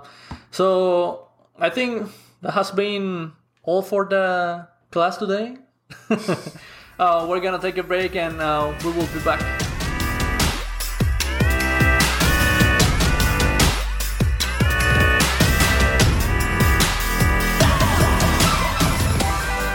so 0.51 1.27
I 1.59 1.69
think 1.69 2.09
that 2.41 2.51
has 2.51 2.71
been 2.71 3.33
all 3.63 3.81
for 3.81 4.05
the 4.05 4.65
class 4.91 5.17
today. 5.17 5.57
uh, 6.99 7.25
we're 7.29 7.39
gonna 7.39 7.59
take 7.59 7.77
a 7.77 7.83
break 7.83 8.15
and 8.15 8.39
uh, 8.41 8.73
we 8.83 8.91
will 8.91 9.07
be 9.07 9.19
back. 9.23 9.41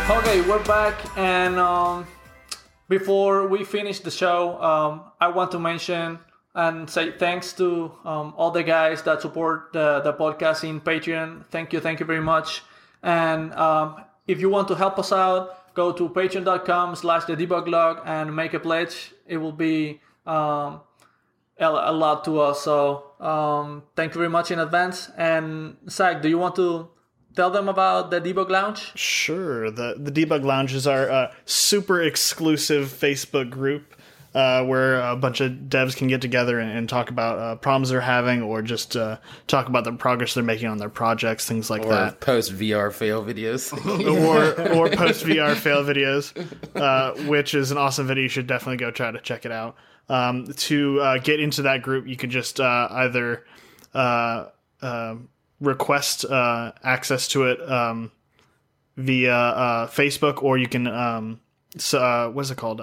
Okay, 0.08 0.40
we're 0.42 0.62
back, 0.64 0.94
and 1.16 1.58
um, 1.58 2.06
before 2.88 3.48
we 3.48 3.64
finish 3.64 3.98
the 4.00 4.10
show, 4.10 4.60
um, 4.62 5.02
I 5.20 5.28
want 5.28 5.50
to 5.52 5.58
mention 5.58 6.20
and 6.54 6.88
say 6.88 7.10
thanks 7.10 7.52
to 7.52 7.92
um, 8.04 8.32
all 8.36 8.50
the 8.50 8.62
guys 8.62 9.02
that 9.02 9.20
support 9.20 9.72
the, 9.72 10.00
the 10.00 10.12
podcast 10.12 10.62
in 10.68 10.80
Patreon. 10.80 11.44
Thank 11.50 11.72
you, 11.72 11.80
thank 11.80 12.00
you 12.00 12.06
very 12.06 12.20
much. 12.20 12.62
And 13.02 13.52
um, 13.54 14.04
if 14.26 14.40
you 14.40 14.48
want 14.48 14.68
to 14.68 14.74
help 14.74 14.98
us 14.98 15.12
out, 15.12 15.65
go 15.76 15.92
to 15.92 16.08
patreon.com 16.08 16.96
slash 16.96 17.26
the 17.26 17.36
debug 17.36 17.68
log 17.68 18.00
and 18.04 18.34
make 18.34 18.54
a 18.54 18.60
pledge. 18.60 19.12
It 19.26 19.36
will 19.36 19.52
be 19.52 20.00
um, 20.26 20.80
a, 21.58 21.92
lot 21.92 22.24
to 22.24 22.40
us. 22.40 22.62
So 22.62 23.12
um, 23.20 23.84
thank 23.94 24.14
you 24.14 24.18
very 24.18 24.30
much 24.30 24.50
in 24.50 24.58
advance. 24.58 25.10
And 25.16 25.76
Zach, 25.88 26.22
do 26.22 26.28
you 26.28 26.38
want 26.38 26.56
to 26.56 26.88
tell 27.36 27.50
them 27.50 27.68
about 27.68 28.10
the 28.10 28.20
debug 28.20 28.48
lounge? 28.48 28.92
Sure. 28.96 29.70
The 29.70 29.96
the 29.98 30.10
debug 30.10 30.44
lounge 30.44 30.74
is 30.74 30.86
our 30.86 31.08
uh, 31.10 31.32
super 31.44 32.02
exclusive 32.02 32.88
Facebook 32.88 33.50
group 33.50 33.95
uh, 34.36 34.62
where 34.64 35.00
a 35.00 35.16
bunch 35.16 35.40
of 35.40 35.50
devs 35.52 35.96
can 35.96 36.08
get 36.08 36.20
together 36.20 36.58
and, 36.58 36.70
and 36.70 36.88
talk 36.90 37.08
about 37.08 37.38
uh, 37.38 37.56
problems 37.56 37.88
they're 37.88 38.02
having, 38.02 38.42
or 38.42 38.60
just 38.60 38.94
uh, 38.94 39.16
talk 39.46 39.66
about 39.66 39.84
the 39.84 39.92
progress 39.92 40.34
they're 40.34 40.44
making 40.44 40.68
on 40.68 40.76
their 40.76 40.90
projects, 40.90 41.46
things 41.46 41.70
like 41.70 41.82
Or 41.86 41.88
that. 41.88 42.20
post 42.20 42.52
VR 42.52 42.92
fail 42.92 43.24
videos. 43.24 43.72
or 44.28 44.76
or 44.76 44.90
post 44.96 45.24
VR 45.24 45.54
fail 45.56 45.82
videos, 45.82 46.34
uh, 46.76 47.14
which 47.26 47.54
is 47.54 47.70
an 47.70 47.78
awesome 47.78 48.06
video. 48.06 48.24
You 48.24 48.28
should 48.28 48.46
definitely 48.46 48.76
go 48.76 48.90
try 48.90 49.10
to 49.10 49.20
check 49.20 49.46
it 49.46 49.52
out. 49.52 49.76
Um, 50.10 50.46
to 50.68 51.00
uh, 51.00 51.18
get 51.18 51.40
into 51.40 51.62
that 51.62 51.80
group, 51.80 52.06
you 52.06 52.16
can 52.16 52.28
just 52.30 52.60
uh, 52.60 52.88
either 52.90 53.44
uh, 53.94 54.48
uh, 54.82 55.14
request 55.60 56.26
uh, 56.26 56.72
access 56.84 57.26
to 57.28 57.44
it 57.44 57.60
um, 57.70 58.12
via 58.98 59.34
uh, 59.34 59.86
Facebook, 59.88 60.42
or 60.42 60.58
you 60.58 60.68
can 60.68 60.86
um, 60.86 61.40
so, 61.78 61.98
uh, 61.98 62.28
what's 62.28 62.50
it 62.50 62.58
called? 62.58 62.80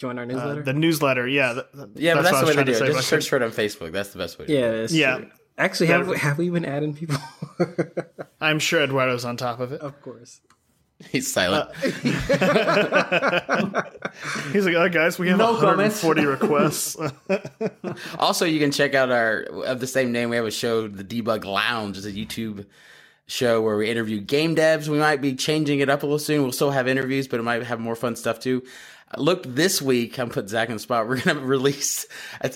Join 0.00 0.16
our 0.18 0.24
uh, 0.24 0.28
newsletter. 0.28 0.62
the 0.62 0.72
newsletter. 0.72 1.28
Yeah, 1.28 1.52
th- 1.52 1.66
th- 1.74 1.88
yeah, 1.96 2.14
but 2.14 2.22
that's 2.22 2.36
I 2.38 2.40
the 2.40 2.46
way 2.46 2.54
to 2.56 2.64
do 2.64 2.72
it. 2.72 2.76
say, 2.76 2.86
Just 2.86 2.96
but 2.96 3.04
search 3.04 3.28
for 3.28 3.36
it 3.36 3.42
on 3.42 3.50
Facebook. 3.50 3.92
That's 3.92 4.08
the 4.14 4.18
best 4.18 4.38
way. 4.38 4.46
To 4.46 4.52
do 4.52 4.58
yeah, 4.58 4.70
it. 4.70 4.90
Yeah. 4.92 5.16
true. 5.18 5.30
Actually, 5.58 5.86
have 5.88 6.16
have 6.16 6.38
we 6.38 6.48
been 6.48 6.64
adding 6.64 6.94
people? 6.94 7.18
I'm 8.40 8.58
sure 8.58 8.80
Eduardo's 8.82 9.26
on 9.26 9.36
top 9.36 9.60
of 9.60 9.72
it. 9.72 9.82
of 9.82 10.00
course. 10.00 10.40
He's 11.10 11.30
silent. 11.32 11.70
He's 14.52 14.66
like, 14.66 14.74
"Oh, 14.74 14.88
guys, 14.90 15.18
we 15.18 15.28
have 15.28 15.38
No 15.38 15.56
comments." 15.58 16.02
140 16.02 16.26
requests." 16.26 16.96
Also, 18.18 18.44
you 18.44 18.58
can 18.60 18.70
check 18.70 18.94
out 18.94 19.10
our 19.10 19.40
of 19.64 19.80
the 19.80 19.86
same 19.86 20.12
name. 20.12 20.30
We 20.30 20.36
have 20.36 20.44
a 20.46 20.50
show, 20.50 20.88
the 20.88 21.04
Debug 21.04 21.44
Lounge. 21.44 21.96
It's 21.96 22.06
a 22.06 22.12
YouTube 22.12 22.66
show 23.26 23.62
where 23.62 23.76
we 23.76 23.88
interview 23.90 24.20
game 24.20 24.54
devs. 24.56 24.88
We 24.88 24.98
might 24.98 25.20
be 25.20 25.34
changing 25.34 25.80
it 25.80 25.88
up 25.88 26.02
a 26.02 26.06
little 26.06 26.18
soon. 26.18 26.42
We'll 26.42 26.52
still 26.52 26.70
have 26.70 26.86
interviews, 26.88 27.28
but 27.28 27.40
it 27.40 27.44
might 27.44 27.62
have 27.62 27.80
more 27.80 27.96
fun 27.96 28.16
stuff 28.16 28.40
too. 28.40 28.62
Look, 29.16 29.42
this 29.44 29.82
week 29.82 30.18
I'm 30.18 30.28
putting 30.28 30.48
Zach 30.48 30.68
in 30.68 30.76
the 30.76 30.80
spot. 30.80 31.08
We're 31.08 31.20
gonna 31.20 31.40
release, 31.40 32.06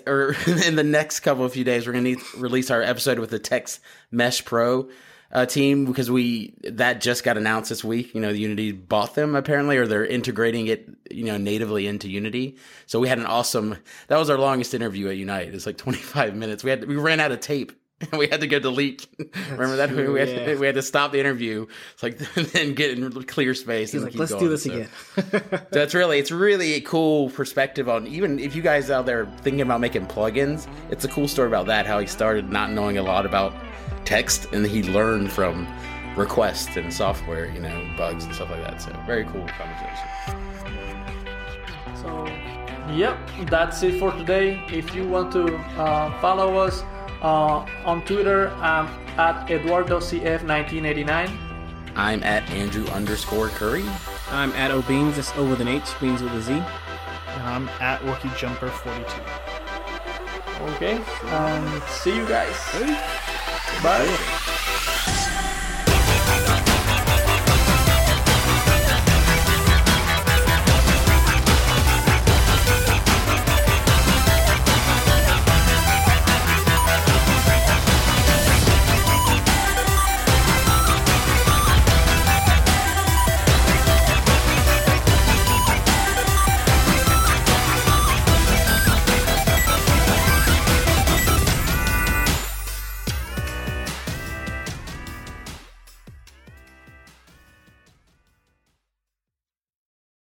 or 0.07 0.37
in 0.67 0.77
the 0.77 0.85
next 0.85 1.21
couple 1.21 1.45
of 1.45 1.53
few 1.53 1.65
days, 1.65 1.87
we're 1.87 1.95
gonna 1.95 2.05
need 2.05 2.21
release 2.37 2.71
our 2.71 2.83
episode 2.83 3.19
with 3.19 3.31
the 3.31 3.39
Text 3.39 3.81
Mesh 4.11 4.45
Pro 4.45 4.89
uh, 5.33 5.47
team 5.47 5.85
because 5.85 6.11
we 6.11 6.55
that 6.63 7.01
just 7.01 7.25
got 7.25 7.37
announced 7.37 7.69
this 7.69 7.83
week. 7.83 8.15
You 8.15 8.21
know, 8.21 8.31
Unity 8.31 8.71
bought 8.71 9.17
them 9.17 9.35
apparently, 9.35 9.77
or 9.77 9.87
they're 9.87 10.07
integrating 10.07 10.69
it, 10.69 10.89
you 11.11 11.25
know, 11.25 11.37
natively 11.37 11.89
into 11.89 12.09
Unity. 12.09 12.57
So 12.87 13.01
we 13.01 13.09
had 13.09 13.19
an 13.19 13.27
awesome. 13.27 13.77
That 14.07 14.19
was 14.19 14.31
our 14.31 14.39
longest 14.39 14.75
interview 14.75 15.09
at 15.09 15.17
Unite. 15.17 15.53
It's 15.53 15.67
like 15.67 15.77
25 15.77 16.37
minutes. 16.37 16.63
We 16.63 16.71
had 16.71 16.87
we 16.87 16.97
ran 16.97 17.21
out 17.21 17.33
of 17.33 17.41
tape. 17.41 17.73
And 18.11 18.19
we 18.19 18.29
had 18.29 18.41
to 18.41 18.47
go 18.47 18.59
delete. 18.59 19.07
Remember 19.51 19.77
that 19.77 19.91
true, 19.91 20.13
we, 20.13 20.21
had 20.21 20.29
yeah. 20.29 20.45
to, 20.47 20.57
we 20.59 20.67
had 20.67 20.75
to 20.77 20.83
stop 20.83 21.13
the 21.13 21.21
interview. 21.21 21.67
It's 21.95 22.03
like 22.03 22.19
then 22.53 22.75
get 22.75 22.99
in 22.99 23.11
clear 23.25 23.55
space. 23.55 23.93
He's 23.93 24.03
and 24.03 24.05
like, 24.05 24.13
keep 24.13 24.21
let's 24.21 24.33
going. 24.33 24.45
do 24.45 24.49
this 24.51 24.65
So- 24.65 24.73
again. 24.73 24.89
that's 25.71 25.95
really 25.95 26.19
it's 26.19 26.31
really 26.31 26.75
a 26.75 26.81
cool 26.81 27.31
perspective 27.31 27.89
on 27.89 28.07
even 28.07 28.39
if 28.39 28.55
you 28.57 28.63
guys 28.63 28.91
out 28.91 29.07
there 29.07 29.27
thinking 29.43 29.61
about 29.61 29.81
making 29.81 30.07
plugins 30.07 30.67
it's 30.91 31.05
a 31.05 31.09
cool 31.09 31.29
story 31.29 31.49
about 31.49 31.67
that 31.67 31.87
how 31.87 31.99
he 31.99 32.07
started 32.07 32.51
not 32.51 32.71
knowing 32.71 32.99
a 32.99 33.03
lot 33.03 33.25
about 33.27 33.53
text 34.05 34.47
and 34.53 34.67
he 34.67 34.83
learned 34.83 35.31
from 35.31 35.67
requests 36.17 36.77
and 36.77 36.93
software 36.93 37.47
you 37.51 37.61
know 37.61 37.95
bugs 37.97 38.25
and 38.25 38.35
stuff 38.35 38.51
like 38.51 38.63
that 38.63 38.81
so 38.81 38.93
very 39.07 39.25
cool 39.25 39.47
conversation 39.49 40.09
So, 42.03 42.27
yep, 42.93 43.19
that's 43.49 43.83
it 43.83 43.99
for 43.99 44.13
today. 44.13 44.63
If 44.71 44.95
you 44.95 45.09
want 45.09 45.33
to 45.33 45.57
uh, 45.57 46.21
follow 46.21 46.57
us 46.59 46.83
uh, 47.25 47.65
on 47.85 48.03
Twitter, 48.05 48.51
I'm 48.61 48.87
at 49.19 49.49
EduardoCF1989. 49.49 51.31
i'm 51.97 52.23
at 52.25 52.43
andrew 52.51 52.85
underscore 52.89 53.49
curry 53.51 53.85
I'm 54.31 54.51
at 54.53 54.71
OhBeanz. 54.73 55.19
It's 55.19 55.31
O 55.37 55.45
with 55.49 55.61
an 55.61 55.69
H, 55.69 55.85
Beans 56.01 56.21
with 56.23 56.33
a 56.33 56.41
Z. 56.41 56.53
and 56.55 57.43
I'm 57.43 57.69
at 57.81 58.01
Wookie 58.01 58.35
Jumper 58.37 58.69
42. 58.69 59.05
Okay, 60.75 60.97
and 61.27 61.83
see 61.85 62.17
you 62.17 62.27
guys. 62.27 62.57
Bye. 63.83 64.41